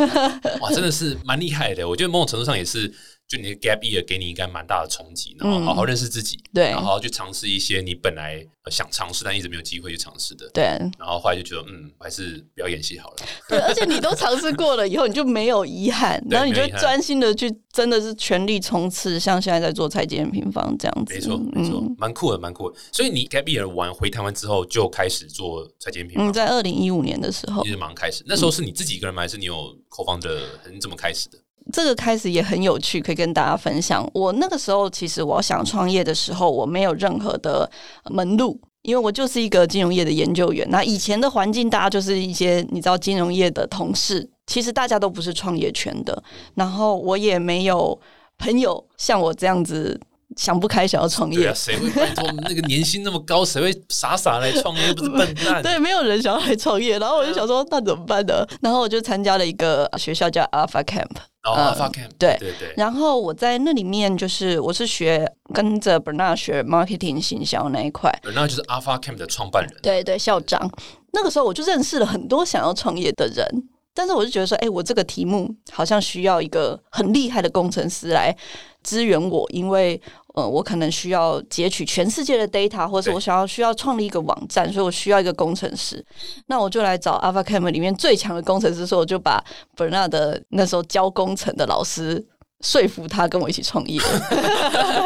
[0.60, 1.86] 哇，真的是蛮厉害的。
[1.86, 2.90] 我觉得某种程度上也是。
[3.28, 10.64] 就你的 gap year 给你应该蛮大的冲击，然后好好认识自己，对，然后去尝试一些你本来想尝试但一直没有机会去尝试的，对，
[10.98, 13.16] 然后后来就觉得嗯，还是不要演戏好了。
[13.46, 22.78] 对，而且你都尝试过了以后，你就没有遗憾，然后你就专心的去，真的是全力冲刺，像现在在做财建平方这样子，没错，没错，蛮酷的，蛮酷的。
[22.92, 28.24] 所以你 gap year 完回台湾之后，就开始做财建平方，在二零一五年的时候，一直忙开始。
[28.26, 29.20] 那时候是你自己一个人吗？
[29.20, 30.40] 还是你有 co founder？
[30.72, 31.38] 你怎么开始的？
[31.72, 34.08] 这个开始也很有趣，可以跟大家分享。
[34.14, 37.70] 我那个时候其实我想创业的时候，我没有任何的
[38.10, 40.66] 门路，因为我就是一个金融业的研究员。
[40.70, 46.22] 那以前的环境，大家就是一些你知道金融业的同事，其实大家都不是创业圈的。
[46.54, 47.98] 然后我也没有
[48.38, 50.00] 朋友像我这样子。
[50.36, 53.42] 想不开，想要创业，谁会拜托那个年薪那么高？
[53.42, 54.92] 谁会傻傻来创业？
[54.92, 55.60] 不是笨蛋。
[55.64, 56.98] 对，没有人想要来创业。
[56.98, 58.46] 然后我就想说，那怎么办呢？
[58.60, 61.08] 然后我就参加了一个学校叫 Alpha Camp。
[61.42, 62.10] Alpha Camp。
[62.18, 62.72] 对对对。
[62.76, 68.10] 然后我在那里面，就是我是学跟着 Bernard 学 marketing 行销那一块。
[68.22, 69.74] Bernard 就是 Alpha Camp 的创办人。
[69.82, 70.70] 对对，校长。
[71.12, 73.46] 那个时候我就认识了很多想要创业的人，
[73.94, 78.36] 但是我就觉得说，哎，我这个题目好像需要一个很厉害的工程师来
[78.82, 80.00] 支援我，因为。
[80.38, 86.04] 呃，我可能需要截取全世界的 data，或者我想要需要创立一个网站，所以我需要一个工程师。
[86.46, 89.42] 那我就来找 Alpha Camp 里面最强的工程师，所以我就把
[89.76, 92.24] Bernard 那时候教工程的老师。
[92.60, 94.00] 说服他跟我一起创业。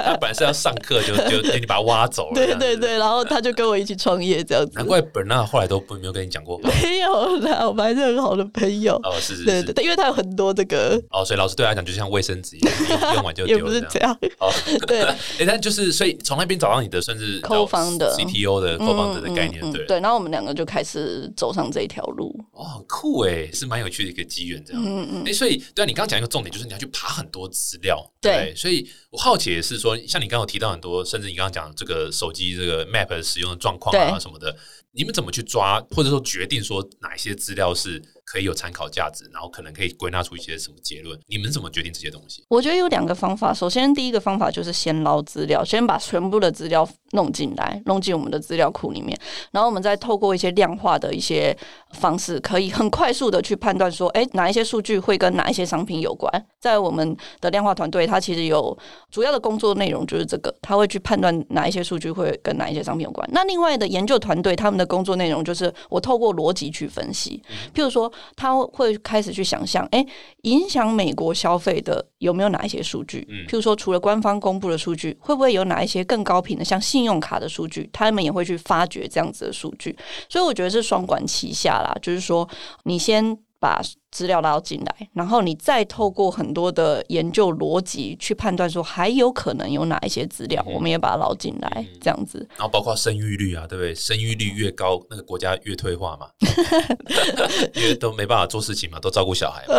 [0.04, 2.34] 他本来是要上课，就就给你把他挖走了。
[2.34, 4.72] 对对对，然后他就跟我一起创业这样子。
[4.74, 6.58] 难怪本纳后来都不没有跟你讲过。
[6.60, 8.94] 没有啦，我们还是很好的朋友。
[9.02, 11.00] 哦，是是，对对，因为他有很多这个。
[11.10, 13.58] 哦，所以老师对他讲就像卫生纸一样， 用完就丢。
[13.58, 14.16] 也不是这样。
[14.38, 14.50] 哦，
[14.86, 15.02] 对。
[15.02, 20.00] 哎，但就是所以从那边找到你的，算是扣方的 CTO 的扣方的的概念，对对。
[20.00, 22.34] 然后我们两个就开始走上这一条路。
[22.52, 24.82] 哦，很酷哎，是蛮有趣的一个机缘这样。
[24.84, 25.22] 嗯嗯。
[25.26, 28.04] 哎，所以对啊，你刚刚讲一个重点，就是你要去爬很多资料。
[28.20, 34.56] 对，所以我好奇的是说，像你刚刚提到很多，甚至你刚刚讲这个手机这个 Map 使用的状况啊什么的，
[34.92, 38.02] 你们怎么去抓，或者说决定说哪些资料是？
[38.32, 41.18] 可以有参考价值，然后可能可以归纳出一些什么结论？
[41.26, 42.42] 你们怎么决定这些东西？
[42.48, 43.52] 我觉得有两个方法。
[43.52, 49.14] 首先，第一个方法就是先捞资料，先把全部的资料弄进来，弄进我们的资料库里面，
[49.50, 51.54] 然后我们再透过一些量化的一些
[51.90, 56.46] 方式，可以很快速的去判断说，哎，哪一些数据会跟哪一些商品有关。
[56.58, 58.76] 在我们的量化团队，它其实有
[59.10, 63.28] 主要的工作内容就是这个，他会去判断哪一些数据会跟哪一些商品有关。
[63.30, 67.42] 那另外的研究团队，他们的工作内容就是我透过逻辑去分析，
[67.74, 70.04] 譬如说他会开始去想象，哎，
[70.42, 73.26] 影响美国消费的有没有哪一些数据？
[73.48, 77.88] 譬如说，除了官方公布的数据，会不会有哪一些更高频的，像信用卡的数据？
[77.92, 79.96] 他们也会去发掘这样子的数据。
[80.28, 82.48] 所以我觉得是双管齐下啦，就是说
[82.84, 83.80] 你先把。
[84.12, 92.46] 资料捞进来，然后你再透过很多的研究逻辑去判断，说还有可能有哪一些资料，我们也把它捞进来，这样子。
[92.56, 93.94] 然后包括生育率啊，对不对？
[93.94, 96.26] 生育率越高，那个国家越退化嘛，
[97.74, 99.64] 因为都没办法做事情嘛，都照顾小孩。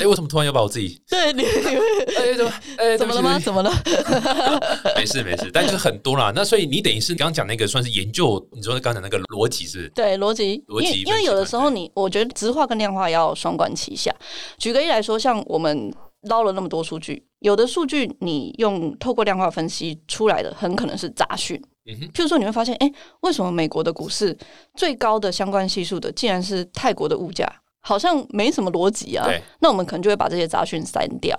[0.00, 1.00] 哎，为什么突然要把我自己？
[1.08, 1.44] 对，你
[2.18, 3.38] 哎怎么哎怎么了吗？
[3.38, 3.72] 怎么了？
[4.96, 6.32] 没事没事，但是很多啦。
[6.34, 9.88] 那所以你等于是刚刚讲那个算是研究，你说刚才那个逻辑是？
[9.94, 13.75] 对，逻辑逻辑，因为有的时候你我觉得直化跟量化要双管。
[13.76, 14.10] 旗下，
[14.56, 21.62] 举个例来说，像我们捞了那么多数据，有的数据你用透过量化分析出来的，很可能是杂讯。
[21.84, 24.36] 譬如说你会发现，哎，为什么美国的股市
[24.74, 27.46] 最高的相关系数的，竟然是泰国的物价？
[27.86, 29.24] 好像没什么逻辑啊，
[29.60, 31.38] 那我们可能就会把这些杂讯删掉，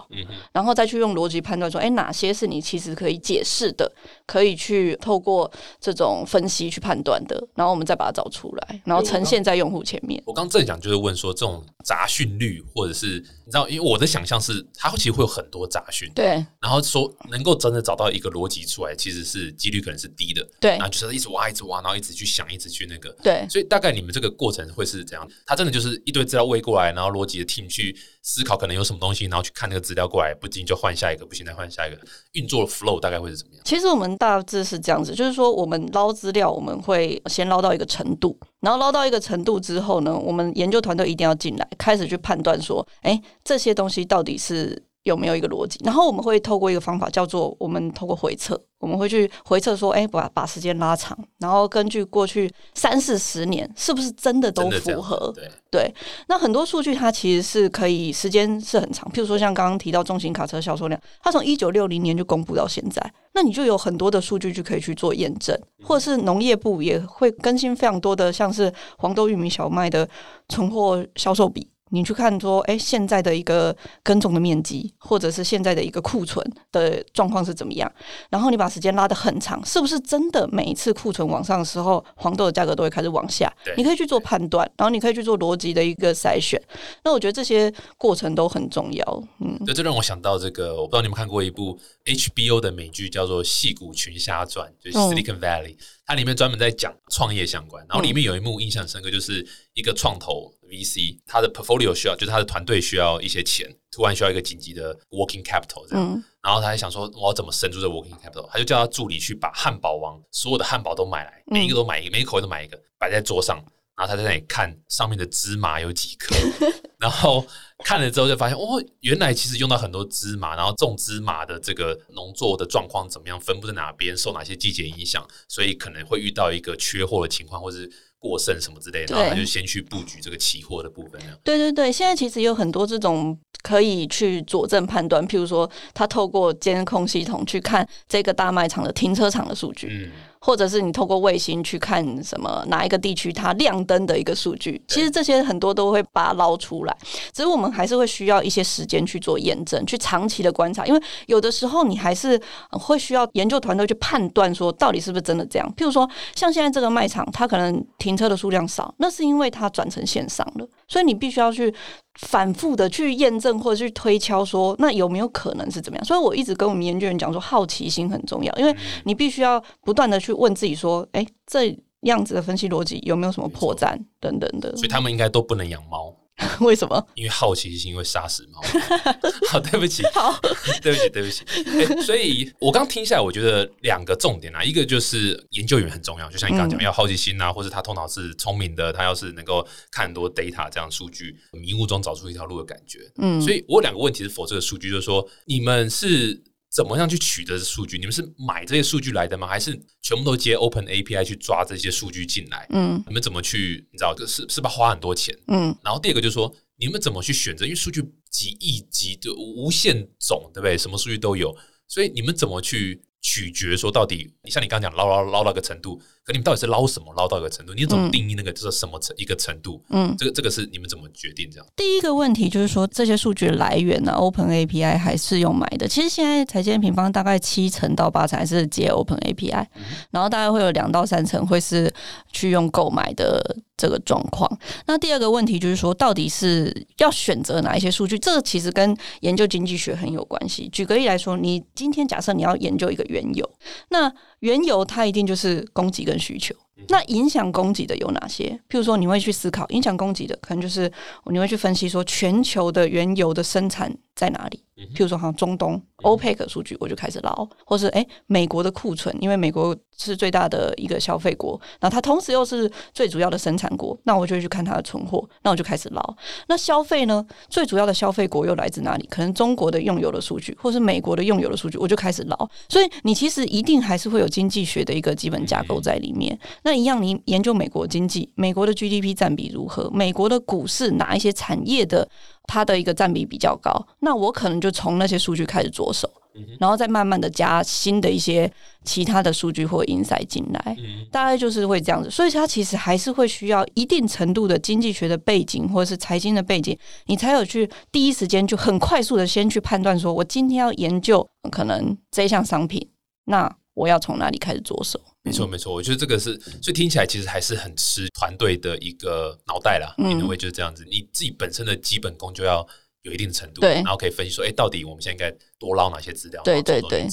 [0.53, 3.91] 然后再去用逻辑判断说，哎，哪些是你其实可以解释的，
[4.25, 10.23] 可以去透过这种分析去判断的，然后我们再把它找出来，然后呈现在用户前面。
[10.25, 25.25] 我刚正讲就是问说，这种杂讯率，或者是你知道，因为我的想象是，它其实会有很多杂讯，对，然后说能够真的找到一个逻辑出来，其实是几率可能是低的，对，然后就是一直挖，一直挖，然后一直去想，一直去那个，对，所以大概你们这个过程会是怎样？
[25.45, 31.97] 它真的就是一堆资料喂过来，然后逻辑的 team 去思考可能有什么东西，然后去看那个资料过来，不行就换下一个，不行再换下一个，
[32.33, 33.61] 运作的 flow 大概会是怎么样？
[33.63, 48.61] 其实我们大致是这样子，就是说我们捞资料，我们会先捞到一个程度，然后捞到一个程度之后呢，我们研究团队一定要进来，开始去判断说，哎，这些东西到底是有没有一个逻辑，然后我们会透过一个方法叫做我们透过回测。
[48.79, 55.33] 我们会去回测说，哎，把把时间拉长，然后根据过去三四十年，是不是真的都符合？
[55.71, 55.91] 对，
[56.27, 63.01] 那很多数据它其实是可以时间是很长，譬如说像刚刚提到重型卡车销售量，它从一九六零年就公布到现在，
[63.33, 70.07] 那你就有很多的数据就可以去做验证，或者是农业部也会更新非常多的，像是黄豆、玉米、小麦的
[70.49, 71.67] 存货销售比。
[71.89, 77.91] 你去看说，哎，现在的一个耕种的面积，或者是现在的一个库存的状况是怎么样？
[78.29, 83.51] 然后你把时间拉得很长，是不是真的每一次库存往上的时候，黄豆的价格都会开始往下？
[83.77, 86.61] 你可以去做判断，然后你可以去做逻辑的一个筛选。
[87.03, 89.23] 那我觉得这些过程都很重要。
[89.39, 97.85] 嗯，对，这让我想到这个，我不知道你们看过一部 HBO 的美剧，叫做《戏骨群侠传》，就是 Silicon Valley，它里面专门在讲创业相关。
[97.87, 100.51] 然后里面有一幕印象深刻，就是一个创投。
[100.67, 108.47] VC，他的 portfolio 需要，就是他的团队需要一些钱，突然需要一个紧急的 working capital 这样，然后他还想说，我要怎么生出这 working capital？
[108.51, 113.57] 他就叫他助理去把汉堡王所有的汉堡都买来，每一个都买一个，每一口都买一个，摆在桌上，
[113.95, 116.35] 然后他在那里看上面的芝麻有几颗，
[116.99, 117.45] 然后
[117.83, 127.91] 看了之后就发现，哦，原来其实用到很多芝麻，然后种芝麻的这个农作的状况怎么样，分布在哪边，受哪些季节影响，所以可能会遇到一个缺货的情况，或是。
[128.27, 131.21] 过剩什么之类的，然后他就先去布局这个期货的部分。
[131.43, 140.11] 对对对，现在其实有很多这种可以去佐证判断，譬如说，他透过监控系统去看这个大卖场的停车场的数据。
[140.39, 146.97] 或者是你透过卫星去看什么哪一个地区它亮灯的一个数据，其实这些很多都会把它捞出来。
[147.33, 152.39] 只是我们还是会需要一些时间去做验证，去长期的观察，因为有的时候你还是
[152.71, 155.73] 会需要研究团队去判断说到底是不是真的这样。
[155.75, 161.73] 譬如说，像现在这个卖场，它可能停车的数量少，那是因为它转成线上了，所以你必须要去。
[162.17, 166.05] 反复的去验证或者去推敲，说那有没有可能是怎么样？
[166.05, 174.75] 所以我一直跟我们研究员讲说，好奇心很重要，因为你必须要不断的去问自己说，哎，这样子的分析逻辑有没有什么破绽等等的。
[174.75, 176.13] 所以他们应该都不能养猫。
[176.61, 177.07] 为什么？
[177.15, 178.61] 因为好奇心会杀死猫。
[179.49, 180.39] 好，对不起， 好，
[180.81, 182.01] 对不起，对不起。
[182.03, 192.99] 所以，我刚听下来，我觉得两个重点啊，一个就是研究员很重要，就像你刚刚讲，要好奇心啊，或者他头脑是聪明的，他要是能够看很多 data 这样数据，迷雾中找出一条路的感觉。
[193.17, 196.39] 嗯，所以我有两个问题是否这个数据，就是说，你们是
[196.77, 197.97] 怎么样去取得数据？
[197.97, 199.47] 你们是买这些数据来的吗？
[199.47, 202.67] 还是全部都接 Open API 去抓这些数据进来？
[202.69, 203.83] 嗯你们怎么去？
[203.91, 205.35] 你知道，是是不是花很多钱？
[205.47, 207.65] 嗯然后第二个就是说，你们怎么去选择？
[207.65, 210.77] 因为数据几亿级的无限种，对不对？
[210.77, 211.51] 什么数据都有，
[211.87, 214.31] 所以你们怎么去取决说到底？
[214.43, 217.73] 你像你刚刚讲捞捞捞到个程度，可你们到底是捞什么捞到一个程度？
[217.73, 219.81] 你怎么嗯定义那个就是什么程一个程度？
[219.91, 221.65] 嗯，这个这个是你们怎么决定这样？
[221.77, 225.87] 第一个问题就是说，这些数据来源呢、o p e n API 还是用买的？
[225.87, 229.65] 其实现在财经平方大概七成到八成还是接 Open API，、
[230.11, 231.89] 然后大概会有两到三成会是
[232.33, 234.59] 去用购买的这个状况。
[234.85, 238.19] 那第二个问题就是说，到底是要选择哪一些数据？
[238.19, 240.67] 这个其实跟研究经济学很有关系。
[240.73, 243.49] 举个例来说，你今天假设你要研究一个原油，
[243.91, 246.55] 那原油它一定就是供给跟需求。
[246.89, 248.49] 那影响供给的有哪些？
[248.69, 250.91] 譬如说，你会去思考影响供给的，可能就是
[251.25, 254.63] 你会去分析说全球的原油的生产在哪里。
[254.93, 266.15] 譬如说，好像中东 OPEC 数据，我就开始捞，或是诶美国的库存，因为美国是最大的一个消费国，然后它同时又是最主要的生产国，那我就会去看它的存货，那我就开始捞。
[266.47, 267.25] 那消费呢？
[267.49, 269.07] 最主要的消费国又来自哪里？
[269.07, 272.49] 可能中国的用油的数据，或是美国的用油的数据，我就开始捞。
[272.69, 276.37] 所以你其实一定还是会有经济学的一个基本架构在里面。
[276.67, 279.89] 那一样，你研究美国经济，美国的 GDP 占比如何？
[279.89, 282.05] 美国的股市哪一些产业的
[282.43, 283.87] 它的一个占比比较高？
[283.99, 286.11] 那我可能就从那些数据开始着手，
[286.59, 288.51] 然后再慢慢的加新的一些
[288.83, 290.75] 其他的数据或 insight 进来。
[291.09, 302.89] 大概就是会这样子，所以它其实还是会需要一定程度的经济学的背景或者是财经的背景，你才有去第一时间就很快速的先去判断说，我今天要研究可能这一项商品，
[303.23, 304.99] 那我要从哪里开始着手？
[305.27, 309.93] 没错，没错，我觉得这个是，所以听起来其实还是很吃团队的一个脑袋啦。
[309.97, 312.65] 嗯可能会就是这样子，你自己本身的基本功就要
[313.03, 317.07] 有一定的程度，对然后可以分析说，哎，到底我们现在应该多捞哪些资料，对对对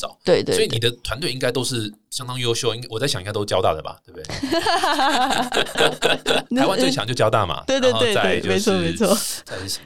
[0.54, 4.24] 所以你的团队应该都是相当优秀，应该我在想应该都是交大的吧，对不对？
[6.56, 9.06] 台湾最强就交大嘛，对对对对，就是没错
[9.60, 9.80] 没错。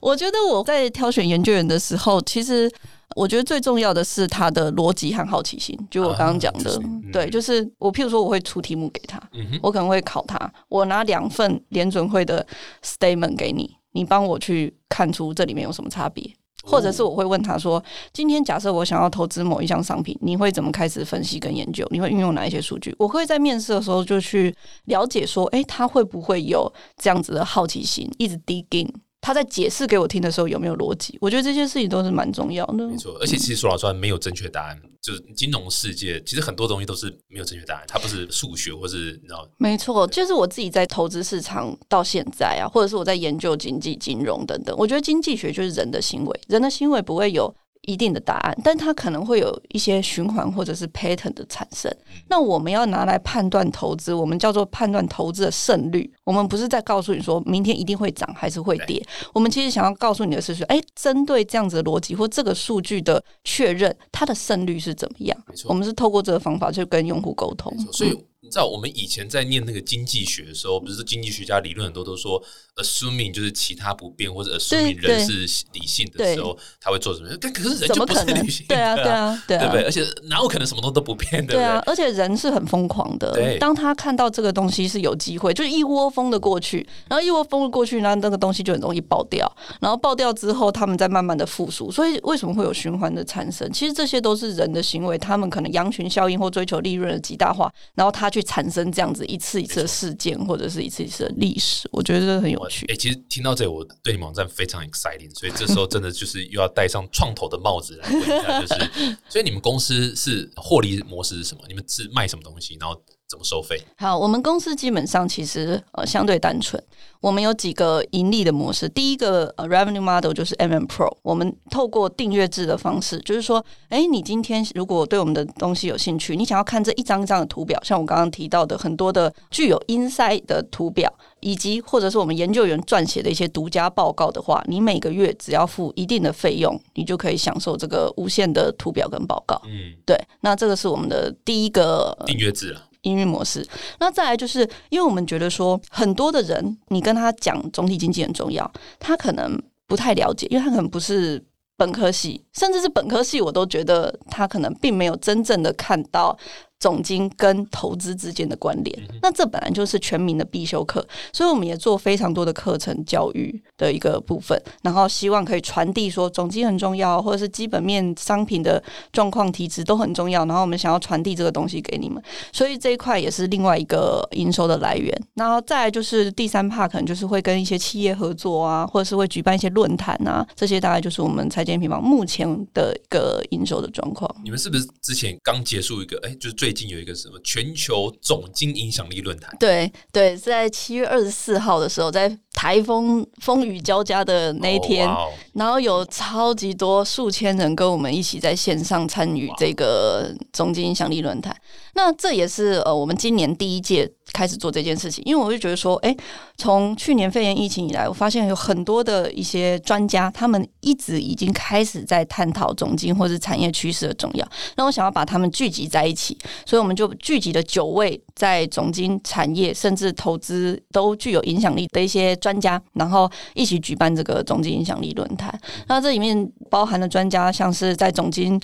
[0.00, 2.70] 我觉得我在挑选研究员的时候，其实
[3.14, 12.46] 我觉得最重要的是他的逻辑和好奇心，就我刚刚讲的，啊嗯对，就是我譬如说我会出题目给他，嗯，我可能会考他，我拿两份联准会的
[12.82, 16.34] statement 给你，你帮我去看出这里面有什么差别。
[16.64, 17.82] 或者是我会问他说
[18.14, 21.84] ：“今天假设我想要投资某一项商品，你会怎么开始分析跟研究？
[21.90, 28.88] 你会运用哪一些数据？”我会在面试的时候就去了解说：“诶，他会不会有这样子的好奇心，一直 dig in？
[29.22, 31.16] 他在解释给我听的时候有没有逻辑？
[31.20, 32.86] 我觉得这些事情都是蛮重要的。
[32.86, 34.78] 没错，而且其实说老实话，没有正确答案。
[35.00, 47.52] 就是金融世界，其实很多东西都是没有正确答案，它不是数学，或是你知道，没错，就是我自己在投资市场到现在啊，或者是我在研究经济、金融等等，我觉得经济学就是人的行为，人的行为不会有
[47.82, 51.92] 一定的答案，但它可能会有一些循环或者是 pattern 的产生。
[52.28, 56.10] 那我们要拿来判断投资，我们叫做判断投资的胜率。
[56.24, 65.36] 我们不是在告诉你说明天一定会涨还是会跌，我们其实想要告诉你的是说，哎，针对这样子的逻辑或这个数据的确认，它的胜率是怎么样？
[65.48, 67.76] 没错我们是透过这个方法去跟用户沟通。
[67.90, 68.16] 所以
[68.52, 72.38] 你知道，我们以前在念那个经济学的时候，不是经济学家理论很多都说
[72.76, 77.30] ，assuming 就是其他不变，或者 assuming 人是理性的时候，他会做什么？
[77.40, 78.66] 但可是人怎就不么可能是理性？
[78.68, 79.84] 对啊，对啊，对啊，对不对？
[79.84, 83.56] 而且哪有可能什么都都不变，的对啊，而且人是很疯狂的对。
[83.56, 91.90] 当他看到这个东西是有机会，就是一窝蜂的过去，然后一窝蜂的过去，然后那个东西就很容易爆掉，然后爆掉之后，他们再慢慢的复苏。
[91.90, 93.72] 所以为什么会有循环的产生？
[93.72, 101.88] 其实这些都是人的行为，他们可能羊群效应或追求利润的极大化，然后他去产生这样子一次一次的事件或者是一次一次的历史。
[101.92, 102.94] 我觉得这很有趣哎、。
[102.94, 111.62] 其实听到这里，我对你们网站非常 exciting，所以这时候真的就是又要戴上创投的帽子来问一下，就是， 所以你们公司是获利模式是什么？
[111.68, 112.76] 你们是卖什么东西？
[112.80, 113.00] 然后
[113.32, 113.80] 怎么收费？
[113.96, 116.78] 好，我们公司基本上其实呃相对单纯，
[117.18, 118.86] 我们有几个盈利的模式。
[118.86, 139.58] 第一个呃 revenue model 就是 MM Pro，我们透过订阅制的方式，就是说，哎，你今天如果对我们的东西有兴趣，你想要看这一张一张的图表，像我刚刚提到的很多的具有 insight 的图表，以及或者是我们研究员撰写的一些独家报告的话，你每个月只要付一定的费用，你就可以享受这个无限的图表跟报告。
[139.64, 143.66] 嗯，对，那这个是我们的第一个订阅制啊，营运模式。
[143.98, 151.42] 那再来就是，因为我们觉得说，很多的人，你跟他讲总体经济很重要，他可能不太了解，因为他可能不是
[151.76, 156.36] 本科系，甚至是本科系，我都觉得他可能并没有真正的看到
[156.82, 159.08] 总金跟投资之间的关联。
[159.22, 170.44] 那这本来就是全民的必修课，所以我们也做非常多的课程教育的一个部分，然后希望可以传递说总金很重要，或者是基本面商品的状况提质都很重要。
[170.46, 172.20] 然后我们想要传递这个东西给你们，
[172.52, 175.16] 所以这一块也是另外一个营收的来源。
[175.34, 184.28] 然后再来就是第三 part，可能就是会跟一些企业合作啊，或者是会举办一些论坛啊，这些大概就是我们财经平房目前的一个营收的状况。
[184.42, 186.18] 你们是不是之前刚结束一个？
[186.24, 189.54] 哎，就是最近有一个什么全球总经影响力论坛？
[189.58, 195.08] 对对，在七月二十四号的时候，在台风风雨交加的那一天，
[195.54, 201.56] 然后有超级多数千人跟我们一起在线上参与这个总经影响力论坛。
[201.94, 206.16] 那这也是呃，我们今年第一届开始做这件事情，因为我就觉得说，哎，
[206.56, 214.48] 从去年肺炎疫情以来，我发现有很多的一些专家，他们一直已经开始在探讨总经或者产业趋势的重要。
[214.76, 225.56] 那我想要把他们聚集在一起，所以我们就聚集了九位在总经产业甚至投资都具有影响力的一些专家，然后一起举办这个总经影响力论坛。
[225.88, 228.60] 那这里面包含的专家，像是在总经。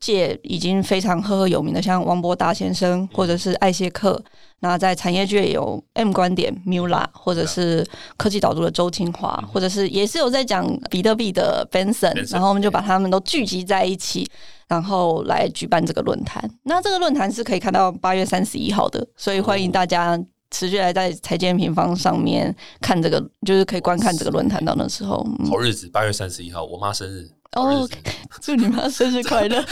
[0.00, 4.20] 界已经非常赫赫有名的，像王博达先生，或者是艾谢克。
[4.62, 7.86] 那在产业界有 M 观点 Mula，或者是
[8.16, 12.14] 科技导读的周清华，或者是也是有在讲比特币的 Benson。
[12.30, 14.28] 然后我们就把他们都聚集在一起，
[14.68, 16.42] 然后来举办这个论坛。
[16.64, 20.18] 那这个论坛是可以看到八月三十一号的，所以欢迎大家
[20.50, 25.26] 持续来在财经平方上面看这个，就是可以观看这个论坛到那时候。
[25.48, 27.39] 好日子，八月三十一号，我妈生日。
[27.56, 27.88] 哦，
[28.40, 29.60] 祝你妈生日快乐！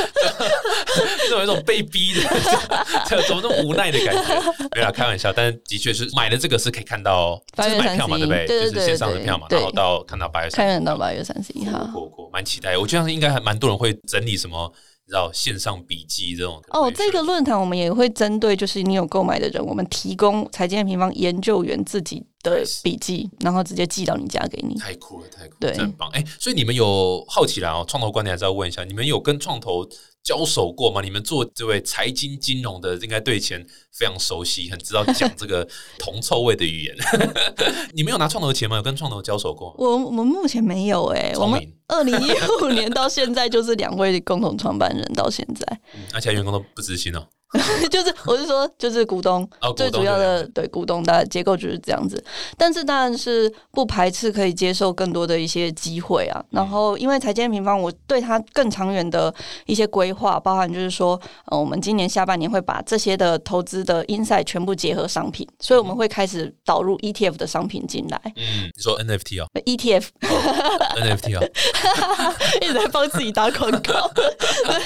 [1.21, 2.23] 这种一种被逼的，
[3.07, 4.53] 这怎么那么无奈的感觉？
[4.75, 8.47] 没有开玩笑，但的确是买了这个是可以看到，就是买票嘛，对不对？
[8.47, 12.77] 对对对，线上的票嘛，然后到看到八月，看到八月三十一号，过过蛮期待。
[12.77, 14.73] 我觉得应该还蛮多人会整理什么。
[15.09, 24.75] 然后线上笔记这种哦，这个论坛我们也会针对，就是你有购买的人，我们提供财经平方研究员自己的笔记，然后直接寄到你家给你。
[24.79, 26.09] 太酷了，太酷，了，真棒！
[26.11, 29.89] 哎，所以你们有好奇啦哦，创投观点还是要问一下，你们有跟创投？
[30.23, 31.01] 交手过吗？
[31.01, 35.67] 你们做这位财经金融的，应该对钱非常熟悉，很知道讲这个
[35.99, 36.97] 铜臭味的语言。
[37.95, 38.77] 你们有拿创投的钱吗？
[38.77, 39.75] 有跟创投交手过？
[39.79, 42.31] 我我们目前没有哎，我们二零一
[42.63, 45.81] 五年到现在就是两位共同创办人到现在，
[46.13, 47.27] 而且员工都不执行哦。
[47.91, 52.23] 就是，我是说，就是股东最主要的对股东的结构就是这样子。
[52.59, 56.45] 但是当然是不排斥可以接受更多的一些机会啊。
[56.51, 59.35] 然后因为财经平方，我对它更长远的
[59.65, 68.21] 一些规划，包含就是说，呃，我们今年下半年会把这些的投资的 inside 全部结合商品，所以我们会开始导入 ETF 的商品进来。
[68.37, 71.49] 嗯，你说 NFT 哦？ETF，NFT 哦，
[72.61, 73.95] 一直在帮自己打广告。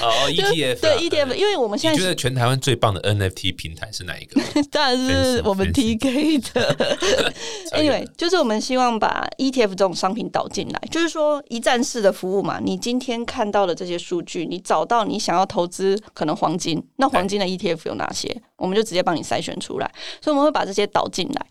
[0.01, 2.52] 哦，ETF，对 ETF，因为我们现在觉得全台湾。
[2.59, 4.41] 最棒的 NFT 平台是哪一个？
[4.71, 7.33] 当然是我们 TK 的。
[7.73, 12.59] Anyway，就是我们希望把 ETF 这种商品导进来，就是说一站式的服务嘛。
[12.63, 18.41] 你今天看到的这些数据，你找到你想要投资可能黄金，那黄金的 ETF 有哪些？
[18.57, 19.91] 我们就直接帮你筛选出来。
[20.21, 21.45] 所以我们会把这些导进来。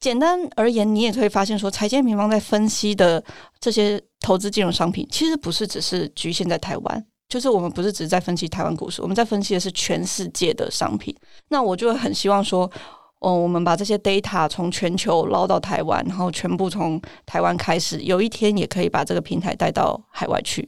[0.00, 3.22] 简单而言，你也可以发现说，财经平方在分析的
[3.60, 7.06] 这些投资金融商品，其实不是只是局限在台湾。
[7.28, 11.14] 就是我们不是只是在分析台湾股市，我们在分析的是全世界的商品。
[11.48, 12.70] 那我就很希望说，
[13.18, 20.66] 哦，我们把这些 data 从全球捞到台湾，然后全部从台湾开始，有一天也可以把这个平台带到海外去。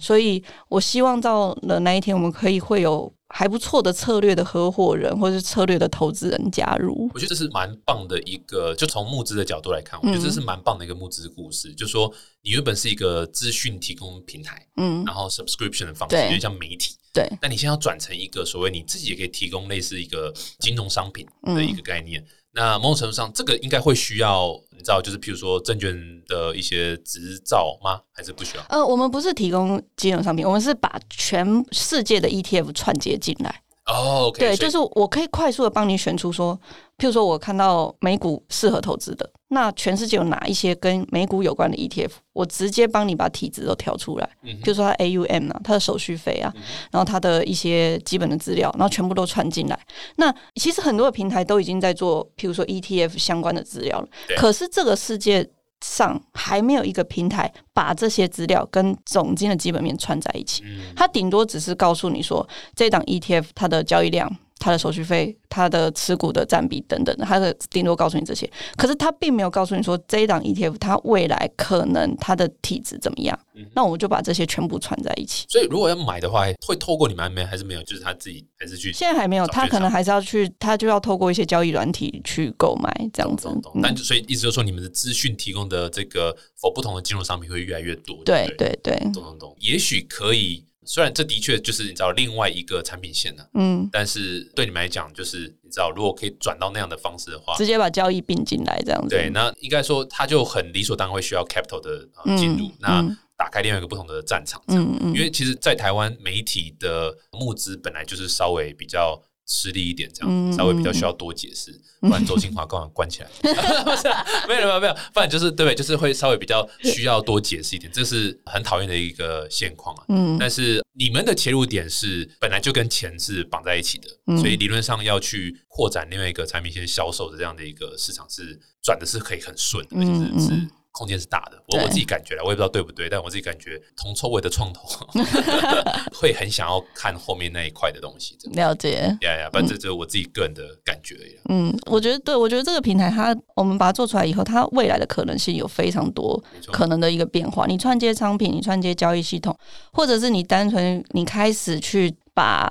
[0.00, 3.12] 所以我希望到了那一天，我们可以会有。
[3.32, 8.74] 还不错的策略的合伙人，或者是策略的投资人加入，我觉得这是蛮棒的一个。
[8.74, 11.72] 就从募资的角度来看，我觉得这是蛮棒的一个募资故事。
[11.74, 12.12] 就说
[12.42, 17.30] 你原本是一个资讯提供平台，嗯，然后 subscription 的方式有点像媒体，对。
[17.40, 22.20] 那你现在要转成一个所谓你自己也可以提供类似一个金融商品的一个概念。
[22.52, 25.94] 那某种程度上，这个应该会需要你知道，就是譬如说证券
[26.26, 28.00] 的一些执照吗？
[28.12, 28.64] 还是不需要？
[28.68, 33.62] 呃，我们不是提供金融商品，我们是把全世界的 ETF 串接进来。
[33.86, 36.58] 哦，对，就是我可以快速的帮你选出说，
[37.00, 46.52] 譬如说我看到美股适合投资的，那全世界有哪一些跟美股有关的 ETF，我直接帮你把体质都挑出来，譬如说它 AUM 啊，它的手续费啊，
[46.92, 49.80] 然后它的一些基本的资料，然后全部都串进来。
[50.16, 55.50] 那其实很多的平台都已经在做，譬如说 ETF 相关的资料了，可是这个世界。
[55.82, 60.62] 上还没有一个平台把这些资料跟总金的基本面串在一起，
[60.94, 64.30] 它顶多只是告诉你说这档 ETF 它的交易量
[64.60, 68.48] 它的手续费、它的持股的占比等等的，它的顶多告诉你这些。
[68.76, 73.36] 可是它并没有告诉你说这一档 ETF 它未来可能它的体质怎么样。
[73.74, 75.44] 那我就把这些全部串在一起。
[75.48, 77.82] 所以如果要买的话，会透过你们没还是没有？
[77.82, 78.92] 就是他自己还是去？
[78.92, 83.48] 现在还没有，他可能还是要去，他就要透过一些交易软体去购买这样子。
[83.82, 88.16] 但所以意思就是说，你们的资讯提供的这个否不同的金融商品会越来越多。
[88.24, 89.56] 对对对，懂懂懂。
[89.58, 99.08] 也许可以，虽然这的确就是你知道另外一个产品线呢，嗯，但是对你们来讲，就是你知道，如果可以转到那样的方式的话，直接把交易并进来这样子。
[99.08, 103.04] 对，那应该说它就很理所当然会需要 capital 的进入那。
[103.40, 109.18] 打开另外一个不同的战场，嗯嗯，因为其实，在台湾媒体的募资本来就是稍微比较
[109.50, 113.28] 吃力一点，这样稍微比较需要多解释，不然周清华刚好关起来，
[113.82, 114.08] 不是，
[114.48, 115.74] 没有没有没有，不然就是对不对？
[115.74, 120.04] 就是会稍微比较需要多解释一点，这是很讨厌的一个现况啊。
[120.08, 130.68] 嗯，但是你们的切入点是本来就跟钱是绑在一起的，所以理论上要去扩展另外一个产品线销售的这样的一个市场是转的是可以很顺，而且是。
[130.92, 134.82] 空间是大的，我我自己感觉了，我也不知道对不对，但我自己感觉铜臭味的创投
[136.12, 138.36] 会很想要看后面那一块的东西。
[138.52, 141.38] 了解，呀呀，反正这是我自己个人的感觉而已。
[141.48, 147.66] 嗯，我觉得对，我觉得这个平台它，我们把它做出来以后，它未来的可能性有非常多可能的一个变化。
[147.66, 149.56] 你串接商品，你串接交易系统，
[149.92, 152.68] 或者是你单纯你开始去把。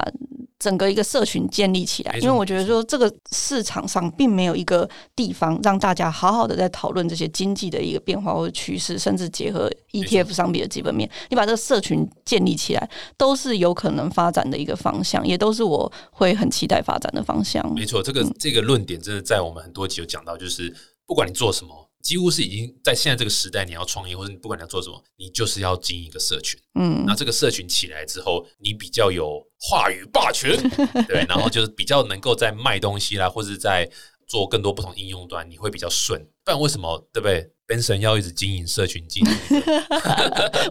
[0.60, 17.74] 整个一个社群建立起来，因为我觉得说这个市场上并没有一个地方让大家好好的在讨论这些经济的一个变化或者趋势，甚至结合 ETF 商品的基本面，你把这个社群建立起来，都是有可能发展的一个方向，也都是我会很期待发展的方向。
[17.74, 20.76] 没错，这个这个论点真的在我们很多集有讲到，就是
[21.07, 21.89] 不管你做什么。
[22.02, 26.60] 几乎是已经在现在这个时代，你要创业或者你不管你要做什么，你就是要经营一个社群。
[26.80, 30.52] 嗯，那这个社群起来之后，你比较有话语霸权，
[31.08, 33.89] 对，然后就是比较能够在卖东西啦，或者在
[34.28, 36.22] 做更多不同应用端，你会比较顺。
[36.45, 39.32] 不然为什么，对不对？Ben 神要一直经营社群经营，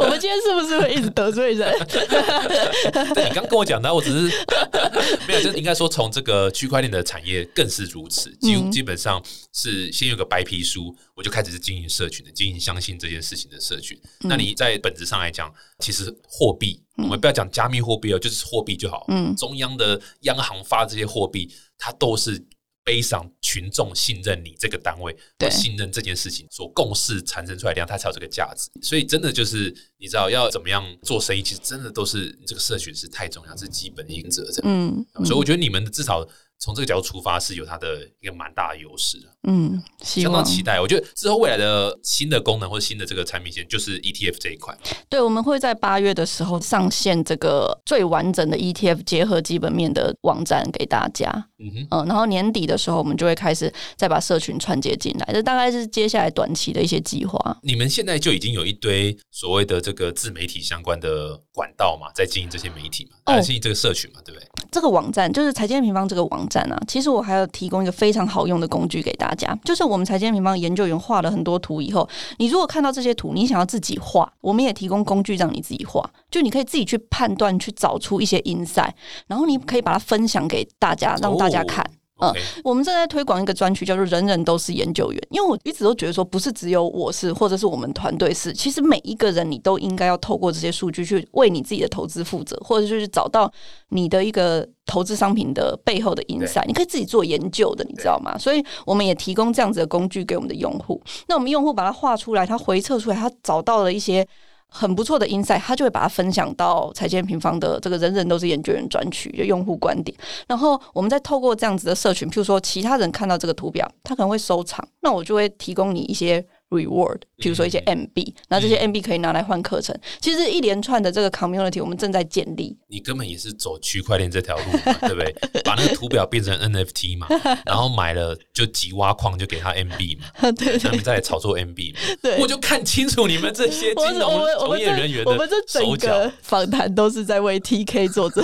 [0.01, 1.73] 我们今天是不是会一直得罪人？
[1.79, 4.37] 你刚跟我讲的，我只是
[5.29, 9.23] 没有，就应该说从这个区块链的产业更是如此，基基本上
[9.53, 13.97] 是先有个白皮书，我就开始是经营社群的，经营相信这件事情的社群。
[14.23, 19.05] 那你在本质上来讲，其实货币，我们不要讲加密货币哦，就是货币就好。
[19.07, 22.45] 嗯，中央的央行发这些货币，它都是。
[22.89, 28.71] 悲伤群众信任你这个单位，对信任这件事情所共识产生出来的量，它才有这个价值。
[28.81, 34.43] 所以真的就是你知道要怎么样做生意，其实真的都是这个社群是太重要，是基本原则。
[34.63, 36.27] 嗯，所以我觉得你们的至少。
[36.61, 39.29] 从这个角度出发，是有它的一个蛮大的优势的。
[39.47, 40.81] 嗯，相当期待。
[40.81, 44.77] 我觉得之后未来的新的功能或者新的这个产品线，就是 ETF 这一块。
[45.09, 51.31] 对，我们会在八月的时候上线这个最完整的 ETF 结合基本面的网站给大家。
[51.61, 55.33] 嗯哼，嗯，然后年底的时候，我们就会开始再把社群串接进来。
[55.33, 57.59] 这大概是接下来短期的一些计划。
[57.63, 64.49] 你们现在就已经有一堆所谓的这个自媒体相关的管道嘛，在经营这些媒体嘛，在经营这个社群嘛，对不对？
[64.71, 72.09] 这个网站就是财经平方这个网站啊，其实我还要提供一个非常好用的工具给大家，就是我们财经平方研究员画了很多图以后，
[72.39, 78.93] 你如果看到这些图，你想要自己画，我们也提供工具让你自己画，就你可以自己去判断，去找出一些 insight，
[79.27, 81.85] 然后你可以把它分享给大家，让大家看。
[82.21, 82.33] 嗯，
[82.65, 85.21] 我们正在推广一个专区，叫做“人人都是研究员”。
[85.31, 93.51] 因为我一直都觉得说，不是只有我是，或者是我们团队是，其实每一个人你都应该要透过这些数据去为你自己的投资负责，或者就是找到
[93.91, 98.37] 你的一个投资商品的背后的 insight，你可以自己做研究的，你知道吗？
[98.37, 101.01] 所以我们也提供这样子的工具给我们的用户。
[101.29, 104.27] 那我们用户把它画出来，他回测出来，他找到了一些。
[104.69, 110.17] 很不错的 insight，他就会把它分享到财经平方的这个人人都是研究员专区，就用户观点。
[110.47, 116.45] 然后我们再透过这样子的社群，譬如说其他人看到这个图表，他可能会收藏，那我就会提供你一些。
[116.71, 119.99] reward，比如说一些 MB，那这些 MB 可以拿来换课程。
[120.21, 122.77] 其实一连串的这个 community，我们正在建立。
[122.89, 125.63] 你根本也是走区块链这条路嘛， 对不对？
[125.65, 127.27] 把那个图表变成 NFT 嘛，
[127.65, 132.01] 然后买了就急挖矿就给他 MB 嘛， 对，他们在炒作 MB 嘛。
[132.23, 136.31] 对，我就看清楚你们这些金融从业人员的手脚。
[136.43, 138.43] 访谈都是在为 TK 做着。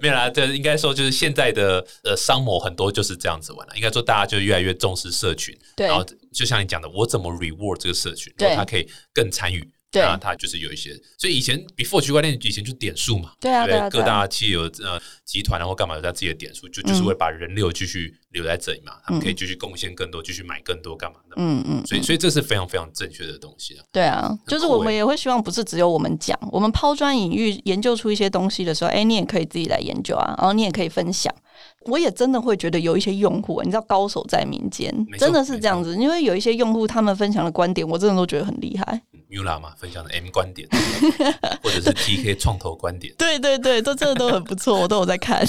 [0.00, 3.74] 没有啦，这应该说就是现在的呃商模很多就是这样子玩了。
[3.76, 6.04] 应该说大家就越来越重视社群，然后。
[6.32, 9.60] 就像你讲的，我怎么 reward 这个社群，对，他可以更参与，
[9.90, 31.34] 对，他就是有一些，所以以前 before 区块链以前就点数嘛，对啊，对，各大企业有呃集团然后干嘛有他自己的点数，就就是会把人流继续留在这里嘛，他们可以继续贡献更多，继续买更多干嘛的，嗯嗯，所以所以这是非常非常正确的东西啊，对啊，就是我们也会希望不是只有我们讲，我们抛砖引玉，研究出一些东西的时候，哎，你也可以自己来研究啊，然后你也可以分享。
[31.86, 35.96] 我也真的会觉得有一些用户，你知道高手在民间真的是这样子。
[35.96, 39.00] 因为有一些用户他们分享的观点，我真的都觉得很厉害。
[39.30, 40.68] Mula 嘛，分享的 M 观点，
[41.64, 45.42] 或者是 TK 创投观点，对对对，都真的都很不错， 我都有在看。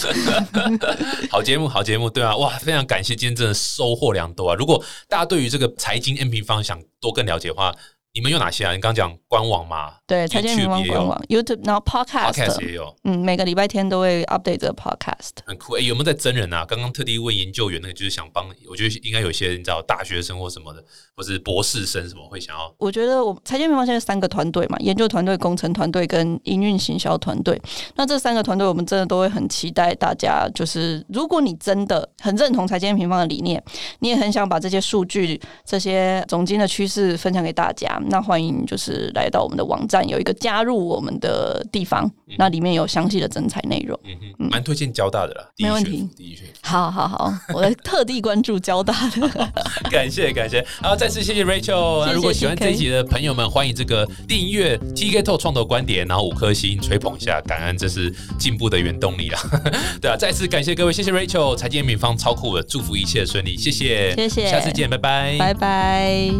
[1.29, 4.55] 好节目，好节目，对啊，哇，非常感谢，今天真的收获良多啊！
[4.55, 7.75] 如果大家对于这个财经 M 平方想多更了解的话，
[8.15, 8.73] 你们有哪些啊？
[8.73, 15.31] 你刚刚讲官网嘛，对，财经平方官网、YouTube，然后 Podcast Podcast，也有，嗯，每个礼拜天都会 update 这个 Podcast。
[15.47, 15.73] 很酷。
[15.73, 16.63] 哎、有没有在真人啊？
[16.63, 20.83] 刚刚特地问研究员，那个就是想帮，我觉得应该有些你知道大学生或什么的，
[21.15, 27.59] 或是博士生什么会想要我觉得我财经平方现在三个团队嘛，研究团队、工程团队跟营运行销团队。
[27.95, 33.63] 那这三个团队，我们真的都会很期待大家，就是如果你真的很认同财经平方的理念，
[34.01, 43.99] 你也很想把这些数据、这些总经的趋势分享给大家，那欢迎就是来到我们的网站，有一个加入我们的地方，那里面有详细的征才内容。
[44.03, 46.51] 嗯嗯，蛮推荐交大的啦，没问题府第一学府。
[46.61, 49.29] 好好好，我在特地关注交大的。
[49.91, 52.05] 感谢感谢，好，再次谢谢 Rachel。
[52.05, 59.41] 那如果喜欢这一集的朋友们，欢迎这个订阅 TK 透创投观点，然后五颗星吹捧一下，感恩这是进步的原动力啊。
[60.01, 66.31] 对啊，再次感谢各位，谢谢 Rachel，财经敏方超酷的，祝福一切顺利，谢谢，谢谢下次见，拜拜，拜拜。